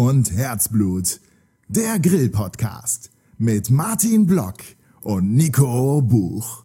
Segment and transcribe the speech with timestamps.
[0.00, 1.18] Und Herzblut.
[1.66, 4.58] Der Grill-Podcast mit Martin Block
[5.02, 6.62] und Nico Buch.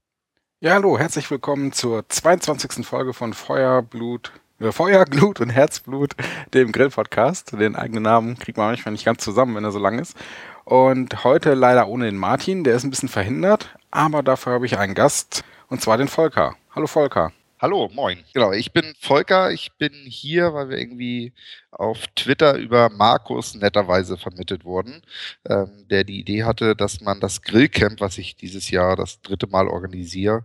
[0.59, 2.85] Ja, hallo, herzlich willkommen zur 22.
[2.85, 6.13] Folge von Feuer, Blut, äh, Feuer, Glut und Herzblut,
[6.53, 7.53] dem Grill-Podcast.
[7.53, 10.15] Den eigenen Namen kriegt man manchmal nicht ganz zusammen, wenn er so lang ist.
[10.63, 14.77] Und heute leider ohne den Martin, der ist ein bisschen verhindert, aber dafür habe ich
[14.77, 16.53] einen Gast, und zwar den Volker.
[16.75, 17.31] Hallo Volker.
[17.63, 18.17] Hallo, moin.
[18.33, 19.49] Genau, ich bin Volker.
[19.53, 21.31] Ich bin hier, weil wir irgendwie
[21.71, 25.01] auf Twitter über Markus netterweise vermittelt wurden,
[25.47, 29.47] ähm, der die Idee hatte, dass man das Grillcamp, was ich dieses Jahr das dritte
[29.47, 30.43] Mal organisiere,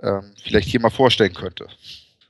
[0.00, 1.66] ähm, vielleicht hier mal vorstellen könnte.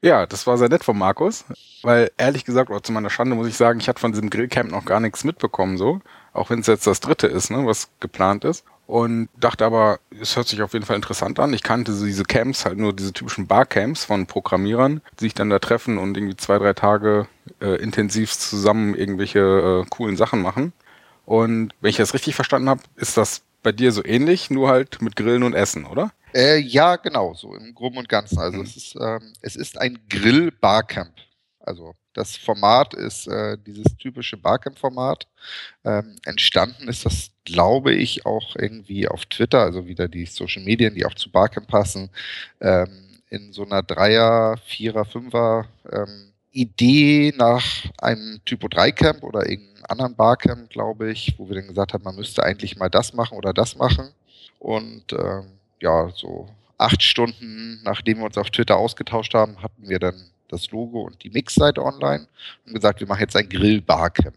[0.01, 1.45] Ja, das war sehr nett von Markus,
[1.83, 4.71] weil ehrlich gesagt, oder zu meiner Schande muss ich sagen, ich hatte von diesem Grillcamp
[4.71, 6.01] noch gar nichts mitbekommen, so.
[6.33, 10.37] Auch wenn es jetzt das dritte ist, ne, was geplant ist und dachte aber, es
[10.37, 11.55] hört sich auf jeden Fall interessant an.
[11.55, 15.61] Ich kannte diese Camps, halt nur diese typischen Barcamps von Programmierern, die sich dann da
[15.61, 17.27] treffen und irgendwie zwei, drei Tage
[17.63, 20.75] äh, intensiv zusammen irgendwelche äh, coolen Sachen machen.
[21.25, 25.01] Und wenn ich das richtig verstanden habe, ist das bei dir so ähnlich, nur halt
[25.01, 26.13] mit Grillen und Essen, oder?
[26.35, 28.41] Äh, ja, genau, so im Groben und Ganzen.
[28.41, 28.65] Also mhm.
[28.65, 31.15] es, ist, ähm, es ist ein Grill-Barcamp.
[31.61, 35.27] Also das Format ist äh, dieses typische Barcamp-Format.
[35.85, 40.95] Ähm, entstanden ist das, glaube ich, auch irgendwie auf Twitter, also wieder die Social Medien,
[40.95, 42.11] die auch zu Barcamp passen,
[42.61, 42.89] ähm,
[43.31, 47.65] in so einer Dreier-, Vierer-, Fünfer- ähm, Idee nach
[47.99, 52.05] einem Typo 3 Camp oder irgendeinem anderen Barcamp, glaube ich, wo wir dann gesagt haben,
[52.05, 54.11] man müsste eigentlich mal das machen oder das machen.
[54.59, 55.47] Und ähm,
[55.81, 60.71] ja, so acht Stunden, nachdem wir uns auf Twitter ausgetauscht haben, hatten wir dann das
[60.71, 62.27] Logo und die Mixseite online
[62.67, 64.37] und gesagt, wir machen jetzt ein Grill-Barcamp.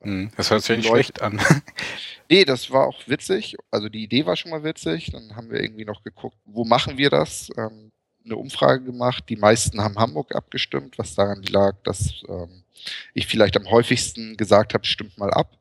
[0.00, 1.40] Hm, das hört sich nicht schlecht an.
[2.30, 3.56] nee, das war auch witzig.
[3.70, 5.10] Also die Idee war schon mal witzig.
[5.12, 7.50] Dann haben wir irgendwie noch geguckt, wo machen wir das?
[7.56, 7.90] Ähm,
[8.24, 9.24] eine Umfrage gemacht.
[9.28, 12.64] Die meisten haben Hamburg abgestimmt, was daran lag, dass ähm,
[13.12, 15.56] ich vielleicht am häufigsten gesagt habe, stimmt mal ab.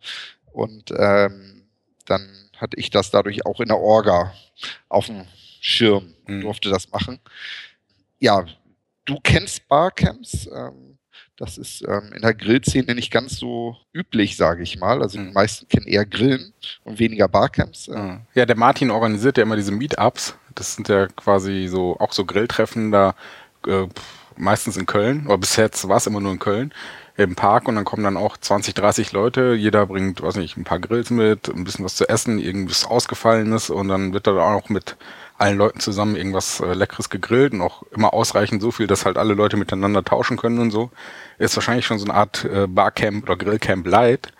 [0.52, 1.63] Und ähm,
[2.06, 4.34] dann hatte ich das dadurch auch in der Orga
[4.90, 5.25] auf dem
[5.59, 6.41] Schirm, mhm.
[6.41, 7.19] durfte das machen.
[8.19, 8.46] Ja,
[9.06, 10.47] du kennst Barcamps.
[10.47, 10.97] Ähm,
[11.38, 15.02] das ist ähm, in der Grillszene nicht ganz so üblich, sage ich mal.
[15.02, 15.34] Also die mhm.
[15.34, 16.53] meisten kennen eher Grillen
[16.84, 17.88] und weniger Barcamps.
[17.88, 18.18] Äh.
[18.34, 20.36] Ja, der Martin organisiert ja immer diese Meetups.
[20.56, 23.16] Das sind ja quasi so auch so Grilltreffen da
[23.68, 23.88] äh,
[24.38, 25.24] meistens in Köln.
[25.25, 26.74] Aber bis jetzt war es immer nur in Köln
[27.16, 29.53] im Park und dann kommen dann auch 20, 30 Leute.
[29.53, 33.69] Jeder bringt, weiß nicht, ein paar Grills mit, ein bisschen was zu essen, irgendwas Ausgefallenes
[33.69, 34.97] und dann wird da auch mit
[35.44, 39.18] allen Leuten zusammen irgendwas äh, Leckeres gegrillt und auch immer ausreichend so viel, dass halt
[39.18, 40.90] alle Leute miteinander tauschen können und so.
[41.38, 44.31] Ist wahrscheinlich schon so eine Art äh, Barcamp oder Grillcamp Light.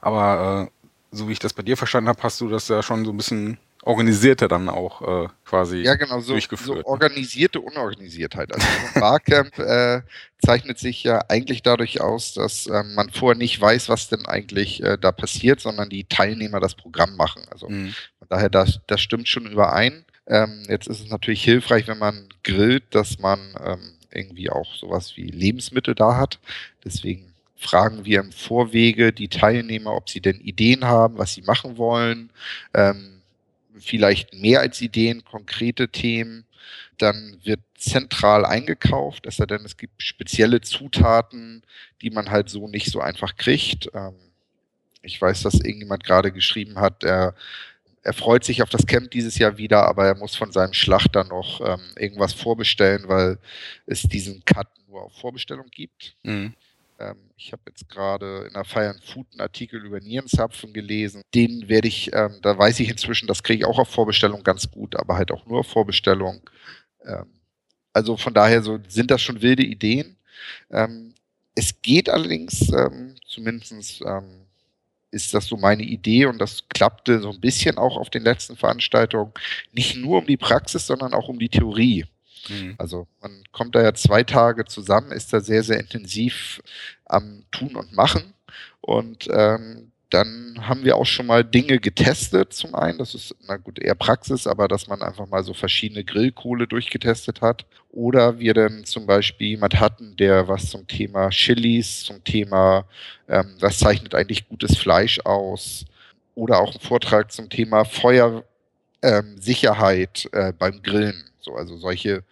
[0.00, 3.04] Aber äh, so wie ich das bei dir verstanden habe, hast du das ja schon
[3.04, 6.78] so ein bisschen organisierter dann auch äh, quasi ja, genau, so, durchgeführt.
[6.78, 8.52] So organisierte Unorganisiertheit.
[8.52, 10.00] Also ein Barcamp äh,
[10.44, 14.82] zeichnet sich ja eigentlich dadurch aus, dass äh, man vorher nicht weiß, was denn eigentlich
[14.82, 17.42] äh, da passiert, sondern die Teilnehmer das Programm machen.
[17.50, 17.94] Also mhm.
[18.18, 20.05] von daher, das, das stimmt schon überein.
[20.26, 25.16] Ähm, jetzt ist es natürlich hilfreich, wenn man grillt, dass man ähm, irgendwie auch sowas
[25.16, 26.38] wie Lebensmittel da hat.
[26.84, 31.76] Deswegen fragen wir im Vorwege die Teilnehmer, ob sie denn Ideen haben, was sie machen
[31.78, 32.30] wollen.
[32.74, 33.22] Ähm,
[33.78, 36.44] vielleicht mehr als Ideen, konkrete Themen.
[36.98, 41.62] Dann wird zentral eingekauft, es sei denn, es gibt spezielle Zutaten,
[42.00, 43.90] die man halt so nicht so einfach kriegt.
[43.94, 44.14] Ähm,
[45.02, 47.34] ich weiß, dass irgendjemand gerade geschrieben hat, er
[48.06, 51.24] er freut sich auf das Camp dieses Jahr wieder, aber er muss von seinem Schlachter
[51.24, 53.40] noch ähm, irgendwas vorbestellen, weil
[53.84, 56.14] es diesen Cut nur auf Vorbestellung gibt.
[56.22, 56.54] Mhm.
[57.00, 61.22] Ähm, ich habe jetzt gerade in der and Food einen Artikel über Nierenzapfen gelesen.
[61.34, 64.70] Den werde ich, ähm, da weiß ich inzwischen, das kriege ich auch auf Vorbestellung ganz
[64.70, 66.48] gut, aber halt auch nur auf Vorbestellung.
[67.04, 67.26] Ähm,
[67.92, 70.16] also von daher so sind das schon wilde Ideen.
[70.70, 71.12] Ähm,
[71.56, 74.45] es geht allerdings, ähm, zumindest ähm,
[75.16, 78.56] ist das so meine Idee und das klappte so ein bisschen auch auf den letzten
[78.56, 79.32] Veranstaltungen,
[79.72, 82.04] nicht nur um die Praxis, sondern auch um die Theorie.
[82.48, 82.74] Mhm.
[82.78, 86.62] Also man kommt da ja zwei Tage zusammen, ist da sehr, sehr intensiv
[87.04, 88.34] am Tun und Machen
[88.80, 92.52] und ähm, dann haben wir auch schon mal Dinge getestet.
[92.52, 96.04] Zum einen, das ist, na gut, eher Praxis, aber dass man einfach mal so verschiedene
[96.04, 97.66] Grillkohle durchgetestet hat.
[97.90, 102.84] Oder wir dann zum Beispiel jemand hatten, der was zum Thema Chilis, zum Thema,
[103.28, 105.84] ähm, was zeichnet eigentlich gutes Fleisch aus.
[106.36, 111.24] Oder auch einen Vortrag zum Thema Feuersicherheit ähm, äh, beim Grillen.
[111.40, 112.22] So, also solche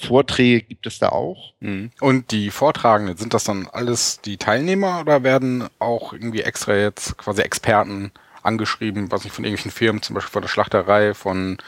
[0.00, 1.52] Vorträge gibt es da auch.
[1.60, 1.90] Mhm.
[2.00, 7.18] Und die Vortragenden, sind das dann alles die Teilnehmer oder werden auch irgendwie extra jetzt
[7.18, 8.10] quasi Experten
[8.42, 11.58] angeschrieben, was nicht von irgendwelchen Firmen, zum Beispiel von der Schlachterei, von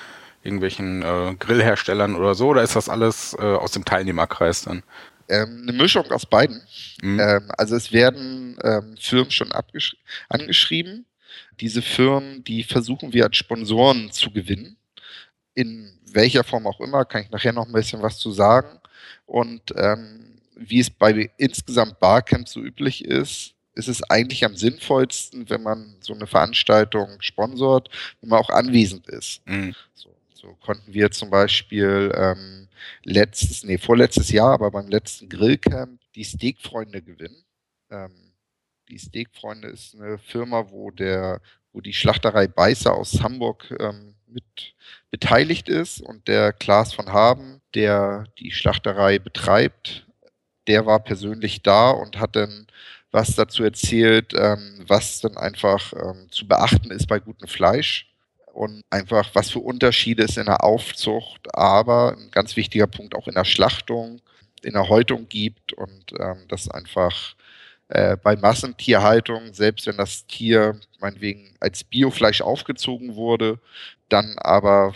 [0.42, 4.82] irgendwelchen äh, Grillherstellern oder so, oder ist das alles äh, aus dem Teilnehmerkreis dann?
[5.28, 6.62] Ähm, eine Mischung aus beiden.
[7.02, 7.20] Mhm.
[7.20, 9.52] Ähm, also es werden ähm, Firmen schon
[10.28, 11.06] angeschrieben.
[11.60, 14.76] Diese Firmen, die versuchen wir als Sponsoren zu gewinnen.
[15.54, 18.80] In welcher Form auch immer, kann ich nachher noch ein bisschen was zu sagen.
[19.26, 25.48] Und ähm, wie es bei insgesamt Barcamps so üblich ist, ist es eigentlich am sinnvollsten,
[25.48, 27.88] wenn man so eine Veranstaltung sponsort,
[28.20, 29.40] wenn man auch anwesend ist.
[29.46, 29.74] Mhm.
[29.94, 32.68] So, so, konnten wir zum Beispiel ähm,
[33.04, 37.44] letztes, nee, vorletztes Jahr, aber beim letzten Grillcamp die Steakfreunde gewinnen.
[37.90, 38.32] Ähm,
[38.88, 41.40] die Steakfreunde ist eine Firma, wo der,
[41.72, 44.74] wo die Schlachterei Beißer aus Hamburg ähm, mit
[45.10, 50.06] beteiligt ist und der Klaas von Haben, der die Schlachterei betreibt,
[50.66, 52.66] der war persönlich da und hat dann
[53.10, 58.08] was dazu erzählt, ähm, was dann einfach ähm, zu beachten ist bei gutem Fleisch
[58.52, 63.28] und einfach was für Unterschiede es in der Aufzucht, aber ein ganz wichtiger Punkt auch
[63.28, 64.20] in der Schlachtung,
[64.62, 67.34] in der Häutung gibt und ähm, das einfach
[67.92, 73.58] äh, bei Massentierhaltung, selbst wenn das Tier meinetwegen als Biofleisch aufgezogen wurde,
[74.08, 74.94] dann aber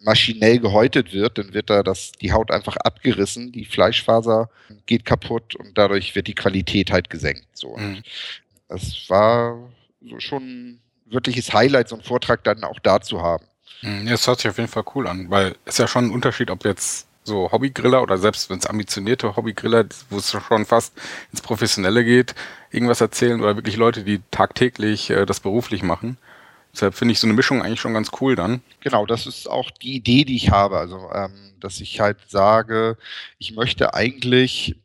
[0.00, 4.48] maschinell gehäutet wird, dann wird da das, die Haut einfach abgerissen, die Fleischfaser
[4.86, 7.46] geht kaputt und dadurch wird die Qualität halt gesenkt.
[7.52, 7.76] So.
[7.76, 8.02] Mhm.
[8.68, 9.58] Das war
[10.00, 13.44] so schon ein wirkliches Highlight, so einen Vortrag dann auch da zu haben.
[13.82, 14.06] Mhm.
[14.06, 16.50] Ja, das hört sich auf jeden Fall cool an, weil es ja schon ein Unterschied,
[16.50, 20.92] ob jetzt so Hobbygriller oder selbst wenn es ambitionierte Hobbygriller, wo es schon fast
[21.30, 22.34] ins Professionelle geht,
[22.70, 26.18] irgendwas erzählen oder wirklich Leute, die tagtäglich äh, das beruflich machen.
[26.72, 28.62] Deshalb finde ich so eine Mischung eigentlich schon ganz cool dann.
[28.80, 30.78] Genau, das ist auch die Idee, die ich habe.
[30.78, 32.96] Also, ähm, dass ich halt sage,
[33.38, 34.76] ich möchte eigentlich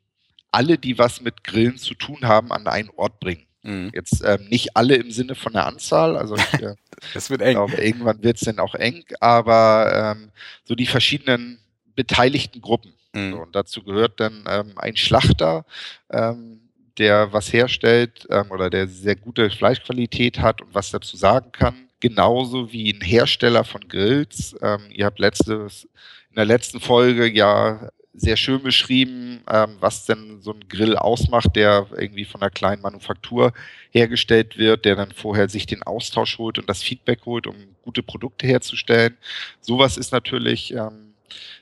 [0.52, 3.46] alle, die was mit Grillen zu tun haben, an einen Ort bringen.
[3.62, 3.92] Mhm.
[3.94, 6.76] Jetzt ähm, nicht alle im Sinne von der Anzahl, also ich, äh,
[7.14, 7.56] das wird eng.
[7.56, 10.30] Glaube, irgendwann wird es dann auch eng, aber ähm,
[10.64, 11.60] so die verschiedenen
[11.96, 12.94] beteiligten Gruppen.
[13.14, 13.32] Mhm.
[13.32, 15.66] So, und dazu gehört dann ähm, ein Schlachter,
[16.12, 16.62] ähm,
[16.98, 21.76] der was herstellt ähm, oder der sehr gute Fleischqualität hat und was dazu sagen kann.
[22.00, 24.56] Genauso wie ein Hersteller von Grills.
[24.62, 25.86] Ähm, ihr habt letztes,
[26.30, 31.56] in der letzten Folge ja sehr schön beschrieben, ähm, was denn so ein Grill ausmacht,
[31.56, 33.54] der irgendwie von einer kleinen Manufaktur
[33.92, 38.04] hergestellt wird, der dann vorher sich den Austausch holt und das Feedback holt, um gute
[38.04, 39.18] Produkte herzustellen.
[39.62, 41.05] Sowas ist natürlich ähm,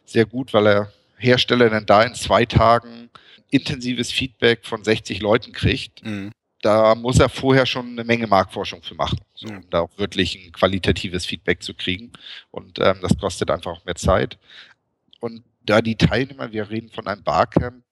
[0.06, 3.10] sehr gut, weil der Hersteller dann da in zwei Tagen
[3.50, 6.31] intensives Feedback von 60 Leuten kriegt, mhm.
[6.62, 10.36] da muss er vorher schon eine Menge Marktforschung für machen, so, um da auch wirklich
[10.36, 12.12] ein qualitatives Feedback zu kriegen.
[12.50, 14.39] Und ähm, das kostet einfach auch mehr Zeit.
[15.19, 17.83] Und da die Teilnehmer, wir reden von einem Barcamp,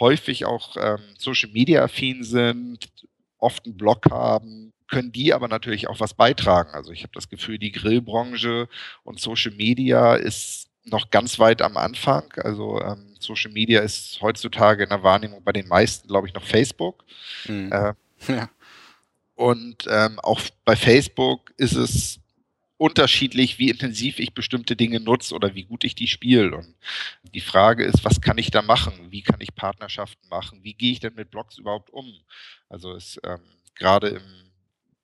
[0.00, 2.88] häufig auch ähm, Social Media affin sind,
[3.38, 6.70] oft einen Blog haben, können die aber natürlich auch was beitragen.
[6.72, 8.68] Also ich habe das Gefühl, die Grillbranche
[9.04, 12.32] und Social Media ist noch ganz weit am Anfang.
[12.36, 16.44] Also ähm, Social Media ist heutzutage in der Wahrnehmung bei den meisten, glaube ich, noch
[16.44, 17.04] Facebook.
[17.46, 17.70] Mhm.
[17.72, 17.94] Äh,
[18.28, 18.50] ja.
[19.34, 22.20] Und ähm, auch bei Facebook ist es
[22.76, 26.56] unterschiedlich, wie intensiv ich bestimmte Dinge nutze oder wie gut ich die spiele.
[26.56, 26.74] Und
[27.32, 28.92] die Frage ist, was kann ich da machen?
[29.10, 30.60] Wie kann ich Partnerschaften machen?
[30.62, 32.12] Wie gehe ich denn mit Blogs überhaupt um?
[32.68, 33.40] Also es ähm,
[33.76, 34.22] gerade im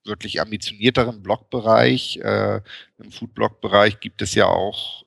[0.09, 2.61] wirklich ambitionierteren Blogbereich, äh,
[2.99, 5.05] im Food-Blog-Bereich gibt es ja auch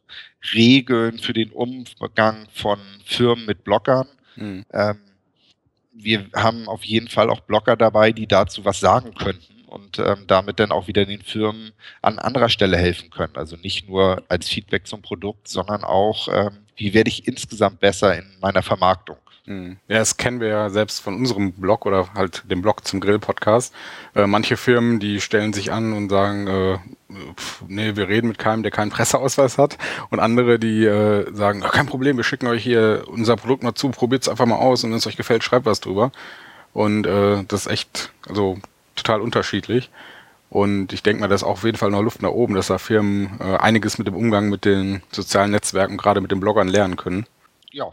[0.54, 4.08] Regeln für den Umgang von Firmen mit Blockern.
[4.36, 4.66] Mhm.
[4.72, 5.00] Ähm,
[5.94, 10.26] wir haben auf jeden Fall auch Blocker dabei, die dazu was sagen könnten und ähm,
[10.28, 13.36] damit dann auch wieder den Firmen an anderer Stelle helfen können.
[13.36, 18.18] Also nicht nur als Feedback zum Produkt, sondern auch, ähm, wie werde ich insgesamt besser
[18.18, 19.18] in meiner Vermarktung.
[19.48, 23.74] Ja, das kennen wir ja selbst von unserem Blog oder halt dem Blog zum Grill-Podcast.
[24.16, 26.78] Äh, manche Firmen, die stellen sich an und sagen, äh,
[27.36, 29.78] pf, nee, wir reden mit keinem, der keinen Presseausweis hat.
[30.10, 33.90] Und andere, die äh, sagen, kein Problem, wir schicken euch hier unser Produkt mal zu,
[33.90, 36.12] probiert es einfach mal aus und wenn es euch gefällt, schreibt was drüber.
[36.74, 38.60] Und äh, das ist echt, also
[38.96, 39.90] total unterschiedlich.
[40.50, 42.68] Und ich denke mal, da ist auch auf jeden Fall noch Luft nach oben, dass
[42.68, 46.68] da Firmen äh, einiges mit dem Umgang mit den sozialen Netzwerken, gerade mit den Bloggern
[46.68, 47.26] lernen können.
[47.72, 47.92] Ja,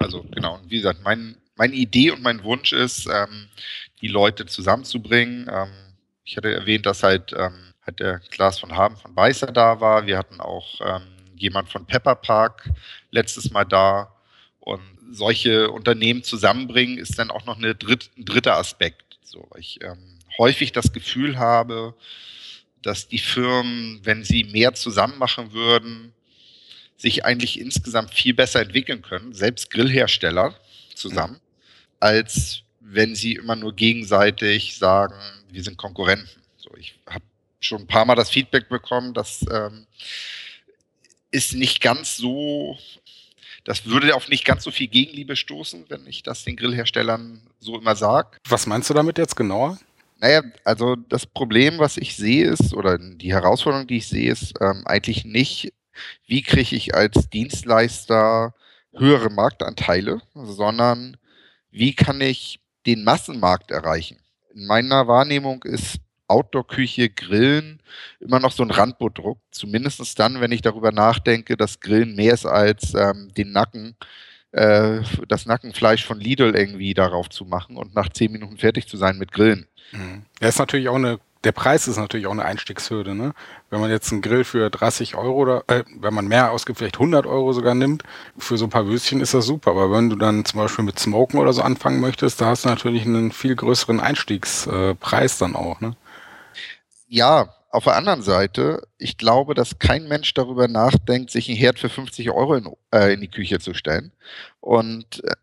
[0.00, 3.48] also genau, und wie gesagt, mein, meine Idee und mein Wunsch ist, ähm,
[4.00, 5.48] die Leute zusammenzubringen.
[5.52, 5.70] Ähm,
[6.24, 10.06] ich hatte erwähnt, dass halt, ähm, halt der Klaas von Haben von Weißer da war.
[10.06, 11.02] Wir hatten auch ähm,
[11.36, 12.68] jemand von Pepper Park
[13.10, 14.16] letztes Mal da.
[14.58, 14.80] Und
[15.10, 19.18] solche Unternehmen zusammenbringen ist dann auch noch eine dritt, ein dritter Aspekt.
[19.22, 21.94] So, weil ich ähm, häufig das Gefühl habe,
[22.82, 26.14] dass die Firmen, wenn sie mehr zusammen machen würden,
[27.00, 30.54] sich eigentlich insgesamt viel besser entwickeln können, selbst Grillhersteller
[30.94, 31.40] zusammen, mhm.
[31.98, 35.14] als wenn sie immer nur gegenseitig sagen,
[35.50, 36.28] wir sind Konkurrenten.
[36.56, 37.24] So, ich habe
[37.60, 39.86] schon ein paar Mal das Feedback bekommen, das ähm,
[41.30, 42.78] ist nicht ganz so,
[43.64, 47.78] das würde auf nicht ganz so viel Gegenliebe stoßen, wenn ich das den Grillherstellern so
[47.78, 48.36] immer sage.
[48.48, 49.78] Was meinst du damit jetzt genauer?
[50.18, 54.52] Naja, also das Problem, was ich sehe, ist, oder die Herausforderung, die ich sehe, ist
[54.60, 55.72] ähm, eigentlich nicht,
[56.26, 58.54] wie kriege ich als Dienstleister
[58.92, 61.16] höhere Marktanteile, sondern
[61.70, 64.18] wie kann ich den Massenmarkt erreichen.
[64.54, 67.82] In meiner Wahrnehmung ist Outdoor-Küche, Grillen
[68.20, 69.42] immer noch so ein Randprodukt.
[69.50, 73.96] Zumindest dann, wenn ich darüber nachdenke, dass Grillen mehr ist als ähm, den Nacken,
[74.52, 78.96] äh, das Nackenfleisch von Lidl irgendwie darauf zu machen und nach zehn Minuten fertig zu
[78.96, 79.66] sein mit Grillen.
[79.92, 80.22] Mhm.
[80.40, 83.32] Ja, ist natürlich auch eine, der Preis ist natürlich auch eine Einstiegshürde, ne?
[83.70, 86.98] Wenn man jetzt einen Grill für 30 Euro oder, äh, wenn man mehr ausgibt, vielleicht
[86.98, 88.02] 100 Euro sogar nimmt,
[88.36, 89.70] für so ein paar Würstchen ist das super.
[89.70, 92.68] Aber wenn du dann zum Beispiel mit Smoken oder so anfangen möchtest, da hast du
[92.68, 95.96] natürlich einen viel größeren Einstiegspreis dann auch, ne?
[97.08, 101.78] Ja, auf der anderen Seite, ich glaube, dass kein Mensch darüber nachdenkt, sich einen Herd
[101.78, 104.12] für 50 Euro in, äh, in die Küche zu stellen.
[104.60, 105.34] Und äh,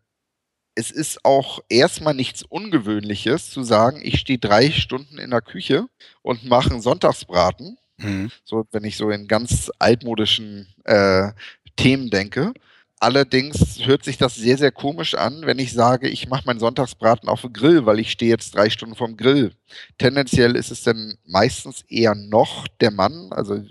[0.78, 5.88] es ist auch erstmal nichts Ungewöhnliches zu sagen, ich stehe drei Stunden in der Küche
[6.22, 7.76] und mache einen Sonntagsbraten.
[7.96, 8.30] Mhm.
[8.44, 11.32] So, wenn ich so in ganz altmodischen äh,
[11.74, 12.54] Themen denke.
[13.00, 17.28] Allerdings hört sich das sehr, sehr komisch an, wenn ich sage, ich mache meinen Sonntagsbraten
[17.28, 19.52] auf dem Grill, weil ich stehe jetzt drei Stunden vom Grill.
[19.98, 23.32] Tendenziell ist es dann meistens eher noch der Mann.
[23.32, 23.64] Also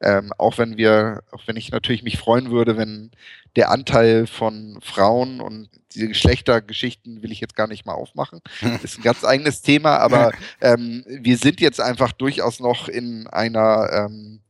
[0.00, 3.10] ähm, auch wenn wir, auch wenn ich natürlich mich freuen würde, wenn
[3.56, 8.40] der Anteil von Frauen und diese Geschlechtergeschichten will ich jetzt gar nicht mal aufmachen.
[8.60, 13.26] Das ist ein ganz eigenes Thema, aber ähm, wir sind jetzt einfach durchaus noch in
[13.26, 14.40] einer ähm,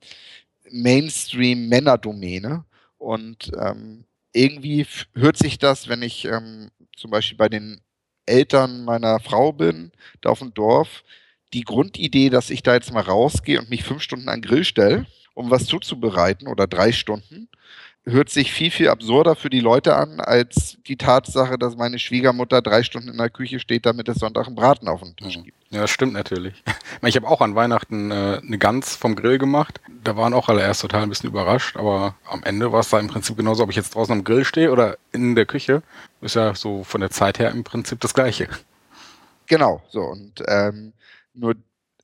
[0.70, 2.64] Mainstream-Männerdomäne.
[2.98, 7.80] Und ähm, irgendwie hört sich das, wenn ich ähm, zum Beispiel bei den
[8.26, 11.04] Eltern meiner Frau bin, da auf dem Dorf,
[11.54, 14.64] die Grundidee, dass ich da jetzt mal rausgehe und mich fünf Stunden an den Grill
[14.64, 15.06] stelle
[15.38, 17.48] um was zuzubereiten oder drei Stunden,
[18.04, 22.60] hört sich viel, viel absurder für die Leute an, als die Tatsache, dass meine Schwiegermutter
[22.60, 25.56] drei Stunden in der Küche steht, damit es Sonntag einen Braten auf dem Tisch gibt.
[25.70, 26.62] Ja, das stimmt natürlich.
[27.06, 29.80] Ich habe auch an Weihnachten äh, eine Gans vom Grill gemacht.
[30.02, 32.98] Da waren auch alle erst total ein bisschen überrascht, aber am Ende war es da
[32.98, 35.82] im Prinzip genauso, ob ich jetzt draußen am Grill stehe oder in der Küche.
[36.20, 38.48] Ist ja so von der Zeit her im Prinzip das Gleiche.
[39.46, 40.00] Genau, so.
[40.00, 40.92] Und ähm,
[41.34, 41.54] nur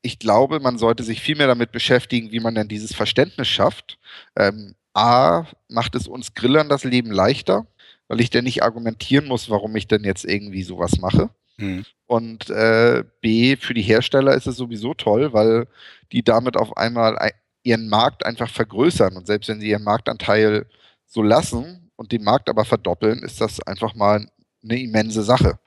[0.04, 3.98] ich glaube, man sollte sich viel mehr damit beschäftigen, wie man denn dieses Verständnis schafft.
[4.36, 7.66] Ähm, A, macht es uns Grillern das Leben leichter,
[8.06, 11.30] weil ich denn nicht argumentieren muss, warum ich denn jetzt irgendwie sowas mache.
[11.56, 11.86] Mhm.
[12.06, 15.66] Und äh, B, für die Hersteller ist es sowieso toll, weil
[16.12, 17.16] die damit auf einmal
[17.62, 19.16] ihren Markt einfach vergrößern.
[19.16, 20.66] Und selbst wenn sie ihren Marktanteil
[21.06, 24.28] so lassen und den Markt aber verdoppeln, ist das einfach mal
[24.62, 25.58] eine immense Sache.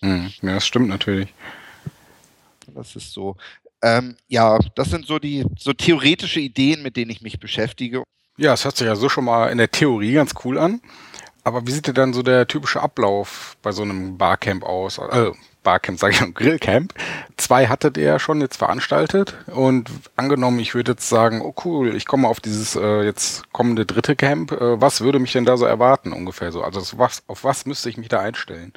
[0.00, 0.32] Mhm.
[0.42, 1.32] Ja, das stimmt natürlich.
[2.74, 3.36] Das ist so.
[3.82, 8.02] Ähm, ja, das sind so die so theoretische Ideen, mit denen ich mich beschäftige.
[8.38, 10.80] Ja, es hört sich ja so schon mal in der Theorie ganz cool an.
[11.44, 14.98] Aber wie sieht denn dann so der typische Ablauf bei so einem Barcamp aus?
[14.98, 15.30] Äh,
[15.62, 16.94] Barcamp, sage ich schon, Grillcamp.
[17.36, 21.94] Zwei hattet ihr ja schon jetzt veranstaltet und angenommen, ich würde jetzt sagen, oh cool,
[21.94, 24.52] ich komme auf dieses äh, jetzt kommende dritte Camp.
[24.52, 26.62] Äh, was würde mich denn da so erwarten ungefähr so?
[26.62, 28.72] Also was, auf was müsste ich mich da einstellen?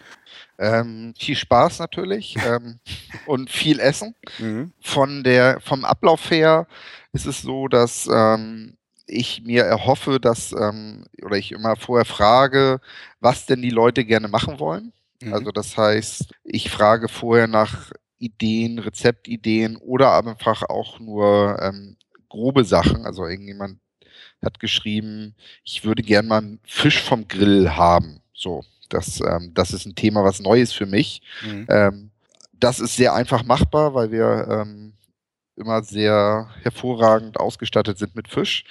[0.59, 2.79] Ähm, viel Spaß natürlich ähm,
[3.25, 4.13] und viel Essen.
[4.39, 4.73] Mhm.
[4.81, 6.67] Von der, vom Ablauf her
[7.13, 12.81] ist es so, dass ähm, ich mir erhoffe, dass, ähm, oder ich immer vorher frage,
[13.19, 14.91] was denn die Leute gerne machen wollen.
[15.21, 15.33] Mhm.
[15.33, 21.95] Also das heißt, ich frage vorher nach Ideen, Rezeptideen oder einfach auch nur ähm,
[22.27, 23.05] grobe Sachen.
[23.05, 23.79] Also irgendjemand
[24.43, 28.21] hat geschrieben, ich würde gerne mal einen Fisch vom Grill haben.
[28.33, 31.21] So, das, ähm, das ist ein Thema, was neu ist für mich.
[31.45, 31.67] Mhm.
[31.69, 32.11] Ähm,
[32.53, 34.93] das ist sehr einfach machbar, weil wir ähm,
[35.55, 38.63] immer sehr hervorragend ausgestattet sind mit Fisch.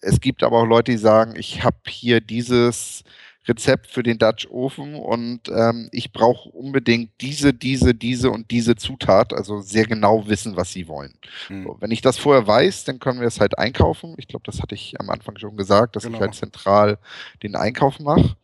[0.00, 3.04] Es gibt aber auch Leute, die sagen, ich habe hier dieses
[3.48, 8.76] Rezept für den Dutch Ofen und ähm, ich brauche unbedingt diese, diese, diese und diese
[8.76, 11.14] Zutat, also sehr genau wissen, was sie wollen.
[11.48, 11.64] Mhm.
[11.64, 14.14] So, wenn ich das vorher weiß, dann können wir es halt einkaufen.
[14.16, 16.16] Ich glaube, das hatte ich am Anfang schon gesagt, dass genau.
[16.16, 16.98] ich halt zentral
[17.42, 18.36] den Einkauf mache.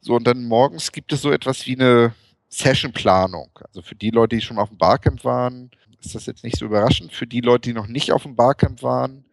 [0.00, 2.14] So, und dann morgens gibt es so etwas wie eine
[2.48, 3.50] Sessionplanung.
[3.66, 6.66] Also für die Leute, die schon auf dem Barcamp waren, ist das jetzt nicht so
[6.66, 7.12] überraschend.
[7.12, 9.24] Für die Leute, die noch nicht auf dem Barcamp waren,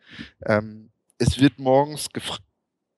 [0.45, 2.09] ähm, es wird morgens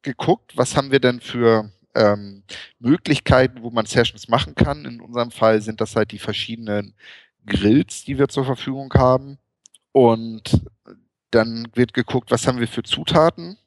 [0.01, 2.43] geguckt, was haben wir denn für ähm,
[2.79, 4.85] Möglichkeiten, wo man Sessions machen kann.
[4.85, 6.95] In unserem Fall sind das halt die verschiedenen
[7.45, 9.37] Grills, die wir zur Verfügung haben.
[9.91, 10.61] Und
[11.31, 13.57] dann wird geguckt, was haben wir für Zutaten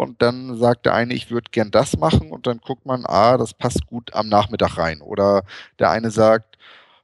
[0.00, 3.36] und dann sagt der eine, ich würde gern das machen und dann guckt man, ah,
[3.36, 5.02] das passt gut am Nachmittag rein.
[5.02, 5.44] Oder
[5.78, 6.56] der eine sagt,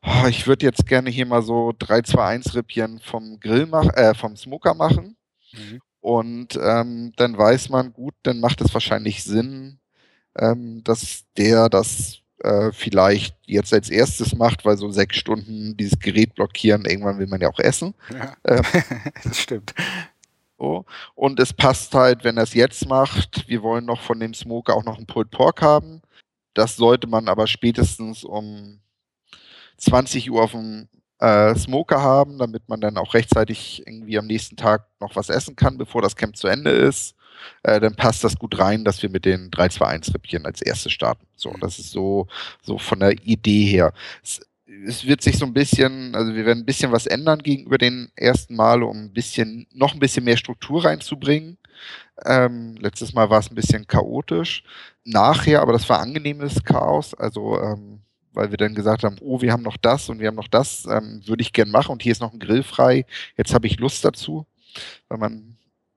[0.03, 4.73] oh, ich würde jetzt gerne hier mal so 3-2-1-Rippchen vom Grill machen, äh, vom Smoker
[4.73, 5.15] machen.
[5.53, 5.81] Mhm.
[6.01, 9.79] Und ähm, dann weiß man, gut, dann macht es wahrscheinlich Sinn,
[10.39, 15.99] ähm, dass der das äh, vielleicht jetzt als erstes macht, weil so sechs Stunden dieses
[15.99, 17.93] Gerät blockieren, irgendwann will man ja auch essen.
[18.11, 18.63] Ja, ähm,
[19.23, 19.75] das stimmt.
[20.59, 20.85] So.
[21.15, 24.75] Und es passt halt, wenn er es jetzt macht, wir wollen noch von dem Smoker
[24.75, 26.03] auch noch einen Pulled Pork haben.
[26.55, 28.81] Das sollte man aber spätestens um
[29.77, 34.57] 20 Uhr auf dem äh, Smoker haben, damit man dann auch rechtzeitig irgendwie am nächsten
[34.57, 37.15] Tag noch was essen kann, bevor das Camp zu Ende ist.
[37.63, 41.27] Äh, dann passt das gut rein, dass wir mit den 3-2-1-Rippchen als erstes starten.
[41.37, 41.61] So, mhm.
[41.61, 42.27] das ist so,
[42.63, 43.93] so von der Idee her.
[44.23, 44.41] Es,
[44.87, 48.11] es wird sich so ein bisschen, also wir werden ein bisschen was ändern gegenüber den
[48.17, 51.59] ersten Mal, um ein bisschen, noch ein bisschen mehr Struktur reinzubringen.
[52.25, 54.65] Ähm, letztes Mal war es ein bisschen chaotisch.
[55.05, 57.15] Nachher, aber das war angenehmes Chaos.
[57.15, 58.01] Also ähm,
[58.37, 60.85] weil wir dann gesagt haben, oh, wir haben noch das und wir haben noch das,
[60.85, 63.07] ähm, würde ich gern machen und hier ist noch ein Grill frei,
[63.37, 64.47] jetzt habe ich Lust dazu,
[65.09, 65.57] weil man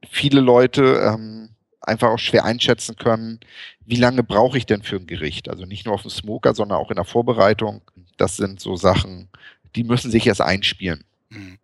[0.09, 1.49] viele Leute ähm,
[1.81, 3.41] einfach auch schwer einschätzen können,
[3.85, 5.49] wie lange brauche ich denn für ein Gericht?
[5.49, 7.81] Also nicht nur auf dem Smoker, sondern auch in der Vorbereitung.
[8.19, 9.29] Das sind so Sachen,
[9.75, 11.03] die müssen sich erst einspielen.
[11.29, 11.57] Mhm.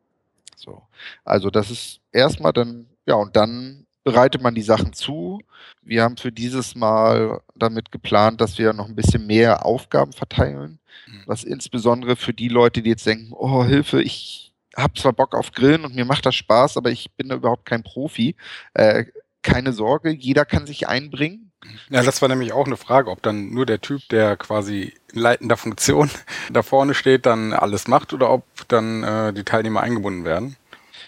[0.56, 0.82] So.
[1.24, 5.42] Also das ist erstmal dann, ja, und dann bereitet man die Sachen zu.
[5.82, 10.80] Wir haben für dieses Mal damit geplant, dass wir noch ein bisschen mehr Aufgaben verteilen,
[11.08, 11.24] mhm.
[11.26, 15.52] was insbesondere für die Leute, die jetzt denken, oh Hilfe, ich habe zwar Bock auf
[15.52, 18.36] Grillen und mir macht das Spaß, aber ich bin da überhaupt kein Profi.
[18.74, 19.06] Äh,
[19.42, 21.45] keine Sorge, jeder kann sich einbringen.
[21.90, 25.20] Ja, das war nämlich auch eine Frage, ob dann nur der Typ, der quasi in
[25.20, 26.10] leitender Funktion
[26.52, 30.56] da vorne steht, dann alles macht oder ob dann äh, die Teilnehmer eingebunden werden.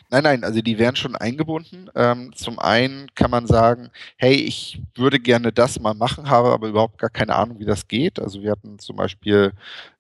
[0.09, 1.89] Nein, nein, also die werden schon eingebunden.
[1.93, 6.69] Ähm, zum einen kann man sagen, hey, ich würde gerne das mal machen, habe aber
[6.69, 8.17] überhaupt gar keine Ahnung, wie das geht.
[8.19, 9.51] Also wir hatten zum Beispiel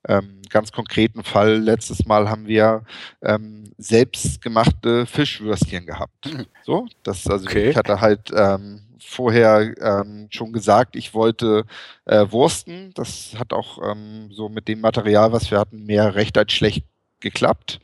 [0.07, 2.83] ähm, ganz konkreten Fall, letztes Mal haben wir
[3.21, 6.33] ähm, selbstgemachte Fischwürstchen gehabt.
[6.33, 6.45] Mhm.
[6.63, 7.71] So, das also okay.
[7.71, 11.65] ich hatte halt ähm, vorher ähm, schon gesagt, ich wollte
[12.05, 12.91] äh, Wursten.
[12.93, 16.85] Das hat auch ähm, so mit dem Material, was wir hatten, mehr recht als schlecht
[17.19, 17.79] geklappt.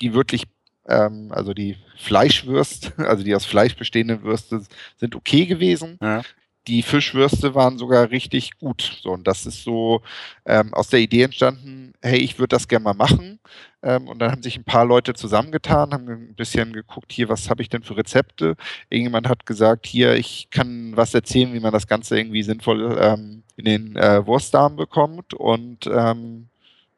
[0.00, 0.44] Die wirklich
[0.88, 4.62] ähm, also die Fleischwürste, also die aus Fleisch bestehenden Würste
[4.96, 5.98] sind okay gewesen.
[6.00, 6.22] Ja.
[6.66, 8.98] Die Fischwürste waren sogar richtig gut.
[9.02, 10.02] So, und das ist so
[10.44, 13.38] ähm, aus der Idee entstanden, hey, ich würde das gerne mal machen.
[13.82, 17.48] Ähm, und dann haben sich ein paar Leute zusammengetan, haben ein bisschen geguckt, hier, was
[17.50, 18.56] habe ich denn für Rezepte?
[18.90, 23.44] Irgendjemand hat gesagt, hier, ich kann was erzählen, wie man das Ganze irgendwie sinnvoll ähm,
[23.56, 25.34] in den äh, Wurstdarm bekommt.
[25.34, 26.48] Und ähm,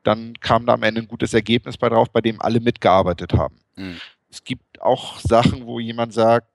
[0.02, 3.56] dann kam da am Ende ein gutes Ergebnis bei drauf, bei dem alle mitgearbeitet haben.
[3.76, 3.96] Mhm.
[4.30, 6.48] Es gibt auch Sachen, wo jemand sagt,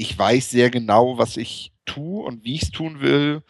[0.00, 3.42] ich weiß sehr genau, was ich tue und wie ich es tun will.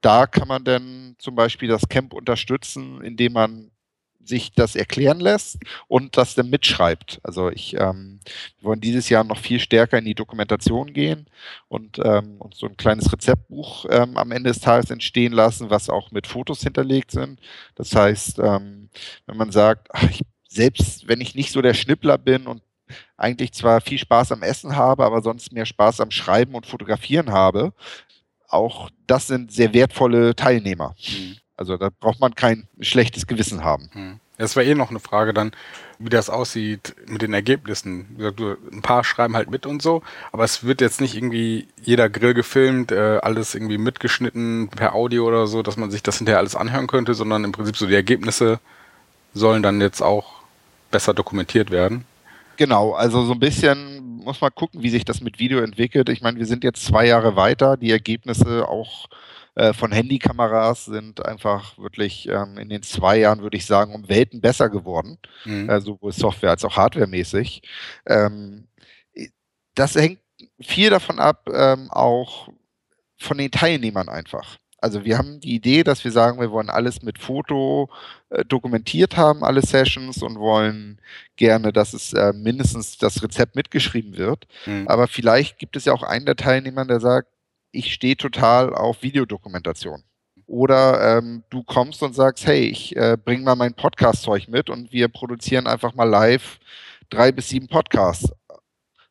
[0.00, 3.72] Da kann man dann zum Beispiel das Camp unterstützen, indem man
[4.20, 5.58] sich das erklären lässt
[5.88, 7.18] und das dann mitschreibt.
[7.24, 8.20] Also ich, ähm,
[8.58, 11.26] wir wollen dieses Jahr noch viel stärker in die Dokumentation gehen
[11.66, 15.90] und ähm, uns so ein kleines Rezeptbuch ähm, am Ende des Tages entstehen lassen, was
[15.90, 17.40] auch mit Fotos hinterlegt sind.
[17.74, 18.90] Das heißt, ähm,
[19.26, 22.62] wenn man sagt, ach, ich selbst wenn ich nicht so der Schnippler bin und
[23.16, 27.32] eigentlich zwar viel Spaß am Essen habe, aber sonst mehr Spaß am Schreiben und Fotografieren
[27.32, 27.72] habe,
[28.48, 30.94] auch das sind sehr wertvolle Teilnehmer.
[31.08, 31.36] Mhm.
[31.56, 33.90] Also da braucht man kein schlechtes Gewissen haben.
[33.92, 34.20] Mhm.
[34.38, 35.50] Das war eh noch eine Frage dann,
[35.98, 38.16] wie das aussieht mit den Ergebnissen.
[38.72, 42.34] Ein paar schreiben halt mit und so, aber es wird jetzt nicht irgendwie jeder Grill
[42.34, 46.54] gefilmt, äh, alles irgendwie mitgeschnitten per Audio oder so, dass man sich das hinterher alles
[46.54, 48.60] anhören könnte, sondern im Prinzip so die Ergebnisse
[49.34, 50.42] sollen dann jetzt auch
[50.92, 52.04] besser dokumentiert werden.
[52.58, 56.08] Genau, also so ein bisschen muss man gucken, wie sich das mit Video entwickelt.
[56.08, 57.76] Ich meine, wir sind jetzt zwei Jahre weiter.
[57.76, 59.06] Die Ergebnisse auch
[59.54, 64.08] äh, von Handykameras sind einfach wirklich ähm, in den zwei Jahren, würde ich sagen, um
[64.08, 65.18] Welten besser geworden.
[65.44, 65.70] Mhm.
[65.70, 67.62] Äh, sowohl Software als auch hardwaremäßig.
[68.06, 68.66] Ähm,
[69.76, 70.18] das hängt
[70.60, 72.48] viel davon ab, ähm, auch
[73.16, 74.58] von den Teilnehmern einfach.
[74.80, 77.88] Also wir haben die Idee, dass wir sagen, wir wollen alles mit Foto
[78.30, 81.00] äh, dokumentiert haben, alle Sessions und wollen
[81.36, 84.46] gerne, dass es äh, mindestens das Rezept mitgeschrieben wird.
[84.66, 84.86] Mhm.
[84.88, 87.28] Aber vielleicht gibt es ja auch einen der Teilnehmer, der sagt,
[87.70, 90.02] ich stehe total auf Videodokumentation.
[90.46, 94.92] Oder ähm, du kommst und sagst, hey, ich äh, bring mal mein Podcast-Zeug mit und
[94.92, 96.58] wir produzieren einfach mal live
[97.10, 98.32] drei bis sieben Podcasts.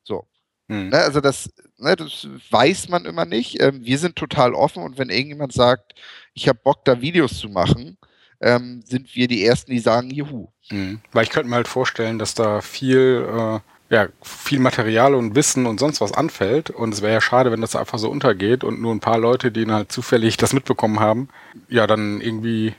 [0.03, 0.27] So.
[0.67, 0.89] Mhm.
[0.89, 1.49] Ne, also das
[1.80, 3.62] Ne, das weiß man immer nicht.
[3.62, 5.93] Ähm, wir sind total offen und wenn irgendjemand sagt,
[6.34, 7.97] ich habe Bock, da Videos zu machen,
[8.41, 10.47] ähm, sind wir die Ersten, die sagen, juhu.
[10.69, 11.02] Mhm.
[11.12, 13.60] Weil ich könnte mir halt vorstellen, dass da viel, äh,
[13.93, 16.69] ja, viel Material und Wissen und sonst was anfällt.
[16.69, 19.52] Und es wäre ja schade, wenn das einfach so untergeht und nur ein paar Leute,
[19.52, 21.30] die halt zufällig das mitbekommen haben,
[21.69, 22.73] ja, dann irgendwie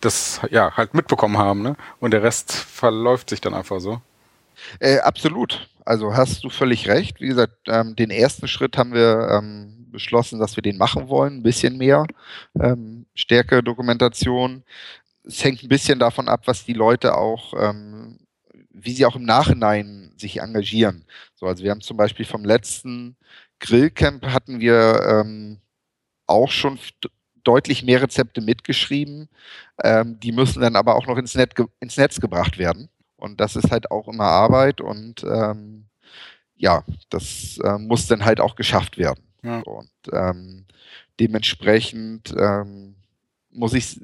[0.00, 1.76] das ja halt mitbekommen haben, ne?
[2.00, 4.00] Und der Rest verläuft sich dann einfach so.
[4.80, 5.68] Äh, absolut.
[5.84, 7.20] Also hast du völlig recht.
[7.20, 11.38] Wie gesagt, ähm, den ersten Schritt haben wir ähm, beschlossen, dass wir den machen wollen,
[11.38, 12.06] ein bisschen mehr.
[12.60, 14.64] Ähm, stärkere Dokumentation.
[15.24, 18.18] Es hängt ein bisschen davon ab, was die Leute auch, ähm,
[18.70, 21.04] wie sie auch im Nachhinein sich engagieren.
[21.34, 23.16] So, also wir haben zum Beispiel vom letzten
[23.60, 25.58] Grillcamp hatten wir ähm,
[26.26, 26.78] auch schon
[27.44, 29.28] deutlich mehr Rezepte mitgeschrieben.
[29.82, 32.88] Ähm, die müssen dann aber auch noch ins, Net ins Netz gebracht werden.
[33.16, 35.86] Und das ist halt auch immer Arbeit und ähm,
[36.56, 39.22] ja, das äh, muss dann halt auch geschafft werden.
[39.42, 39.60] Ja.
[39.60, 40.64] Und ähm,
[41.20, 42.94] dementsprechend ähm,
[43.50, 44.00] muss ich,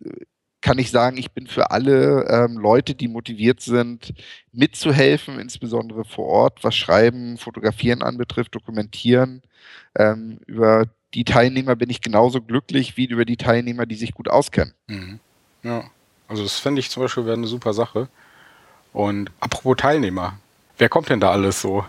[0.61, 4.13] kann ich sagen, ich bin für alle ähm, Leute, die motiviert sind,
[4.53, 9.43] mitzuhelfen, insbesondere vor Ort, was Schreiben, Fotografieren anbetrifft, Dokumentieren.
[9.95, 14.29] Ähm, über die Teilnehmer bin ich genauso glücklich wie über die Teilnehmer, die sich gut
[14.29, 14.75] auskennen.
[14.89, 15.21] Mhm.
[15.63, 15.85] Ja,
[16.27, 18.09] also das fände ich zum Beispiel wäre eine super Sache.
[18.93, 20.39] Und apropos Teilnehmer,
[20.77, 21.85] wer kommt denn da alles so?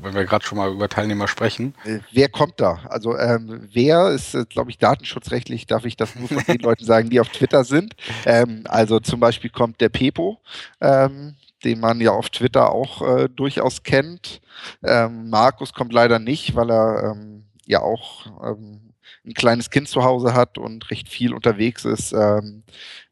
[0.00, 1.74] Wenn wir gerade schon mal über Teilnehmer sprechen.
[1.84, 2.80] Äh, wer kommt da?
[2.88, 6.84] Also ähm, wer ist, äh, glaube ich, datenschutzrechtlich, darf ich das nur von den Leuten
[6.84, 7.94] sagen, die auf Twitter sind.
[8.24, 10.40] Ähm, also zum Beispiel kommt der Pepo,
[10.80, 14.40] ähm, den man ja auf Twitter auch äh, durchaus kennt.
[14.82, 18.92] Ähm, Markus kommt leider nicht, weil er ähm, ja auch ähm,
[19.26, 22.14] ein kleines Kind zu Hause hat und recht viel unterwegs ist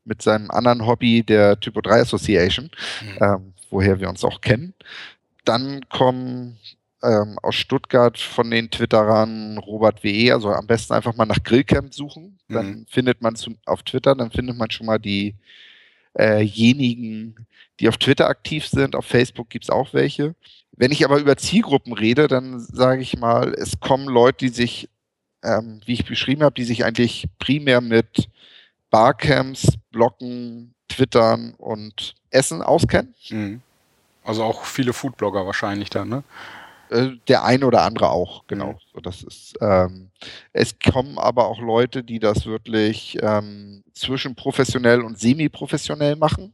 [0.05, 2.71] mit seinem anderen Hobby, der Typo 3 Association,
[3.19, 3.55] mhm.
[3.71, 4.75] woher wir uns auch kennen.
[5.45, 6.59] Dann kommen
[7.03, 11.93] ähm, aus Stuttgart von den Twitterern Robert WE, also am besten einfach mal nach Grillcamp
[11.93, 12.39] suchen.
[12.49, 12.87] Dann mhm.
[12.89, 17.43] findet man zu, auf Twitter, dann findet man schon mal diejenigen, äh
[17.81, 18.95] die auf Twitter aktiv sind.
[18.95, 20.37] Auf Facebook gibt es auch welche.
[20.77, 24.89] Wenn ich aber über Zielgruppen rede, dann sage ich mal, es kommen Leute, die sich,
[25.43, 28.29] ähm, wie ich beschrieben habe, die sich eigentlich primär mit
[28.91, 33.15] Barcamps, Blocken, Twittern und Essen auskennen.
[33.31, 33.63] Mhm.
[34.25, 36.25] Also auch viele Foodblogger wahrscheinlich dann, ne?
[36.91, 38.79] Äh, der eine oder andere auch, genau.
[38.93, 40.11] So, das ist, ähm,
[40.53, 46.53] es kommen aber auch Leute, die das wirklich ähm, zwischen professionell und semi-professionell machen.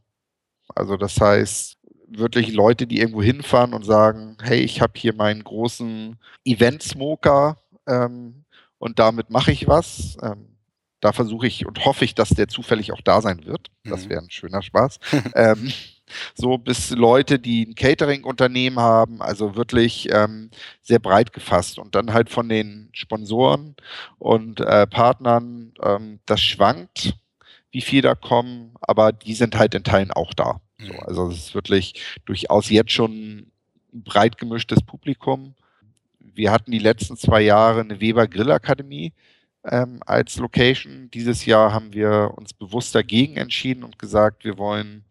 [0.73, 1.77] Also das heißt,
[2.07, 8.45] wirklich Leute, die irgendwo hinfahren und sagen, hey, ich habe hier meinen großen Event-Smoker ähm,
[8.77, 10.17] und damit mache ich was.
[10.23, 10.57] Ähm,
[11.01, 13.67] da versuche ich und hoffe ich, dass der zufällig auch da sein wird.
[13.83, 14.09] Das mhm.
[14.09, 14.99] wäre ein schöner Spaß.
[16.33, 20.49] so bis Leute, die ein Catering-Unternehmen haben, also wirklich ähm,
[20.81, 21.79] sehr breit gefasst.
[21.79, 23.75] Und dann halt von den Sponsoren
[24.17, 27.15] und äh, Partnern, ähm, das schwankt,
[27.71, 30.59] wie viel da kommen, aber die sind halt in Teilen auch da.
[30.79, 30.99] So, mhm.
[31.01, 33.47] also es ist wirklich durchaus jetzt schon
[33.93, 35.55] ein breit gemischtes Publikum.
[36.19, 39.13] Wir hatten die letzten zwei Jahre eine Weber Grillakademie
[39.65, 41.09] ähm, als Location.
[41.11, 45.03] Dieses Jahr haben wir uns bewusst dagegen entschieden und gesagt, wir wollen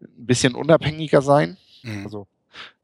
[0.00, 1.56] ein bisschen unabhängiger sein.
[1.82, 2.04] Mhm.
[2.04, 2.26] Also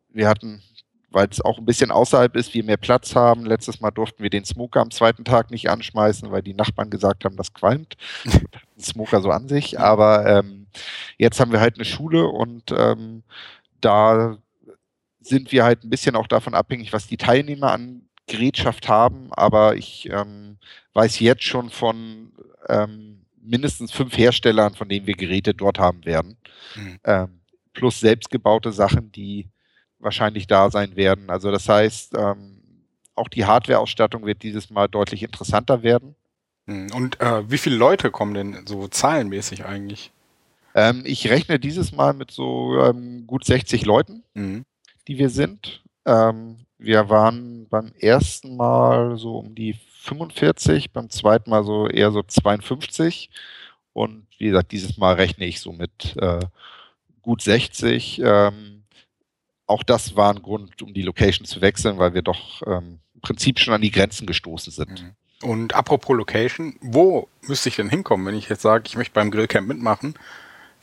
[0.08, 0.62] wir hatten,
[1.10, 3.46] weil es auch ein bisschen außerhalb ist, wir mehr Platz haben.
[3.46, 7.24] Letztes Mal durften wir den Smoker am zweiten Tag nicht anschmeißen, weil die Nachbarn gesagt
[7.24, 7.96] haben, das qualmt.
[8.80, 9.78] Smoker so an sich.
[9.78, 10.66] Aber ähm,
[11.18, 13.22] jetzt haben wir halt eine Schule und ähm,
[13.80, 14.38] da
[15.20, 19.32] sind wir halt ein bisschen auch davon abhängig, was die Teilnehmer an Gerätschaft haben.
[19.32, 20.58] Aber ich ähm,
[20.92, 22.32] weiß jetzt schon von
[22.68, 26.36] ähm, mindestens fünf Herstellern, von denen wir Geräte dort haben werden.
[26.74, 26.98] Mhm.
[27.04, 27.40] Ähm,
[27.72, 29.48] plus selbstgebaute Sachen, die
[29.98, 31.30] wahrscheinlich da sein werden.
[31.30, 32.60] Also das heißt, ähm,
[33.14, 36.14] auch die Hardware-Ausstattung wird dieses Mal deutlich interessanter werden.
[36.66, 36.92] Mhm.
[36.94, 40.12] Und äh, wie viele Leute kommen denn so zahlenmäßig eigentlich?
[40.74, 44.64] Ähm, ich rechne dieses Mal mit so ähm, gut 60 Leuten, mhm.
[45.06, 45.82] die wir sind.
[46.04, 52.10] Ähm, wir waren beim ersten Mal so um die 45, beim zweiten Mal so eher
[52.12, 53.30] so 52.
[53.92, 56.40] Und wie gesagt, dieses Mal rechne ich so mit äh,
[57.22, 58.20] gut 60.
[58.22, 58.82] Ähm,
[59.66, 63.20] auch das war ein Grund, um die Location zu wechseln, weil wir doch ähm, im
[63.22, 65.02] Prinzip schon an die Grenzen gestoßen sind.
[65.02, 65.48] Mhm.
[65.48, 69.30] Und apropos Location, wo müsste ich denn hinkommen, wenn ich jetzt sage, ich möchte beim
[69.30, 70.14] Grillcamp mitmachen?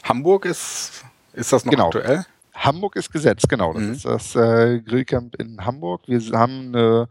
[0.03, 1.03] Hamburg ist,
[1.33, 1.87] ist das noch genau.
[1.87, 2.25] aktuell?
[2.53, 3.73] Hamburg ist gesetzt, genau.
[3.73, 3.91] Das mhm.
[3.91, 6.01] ist das äh, Grillcamp in Hamburg.
[6.07, 7.07] Wir haben eine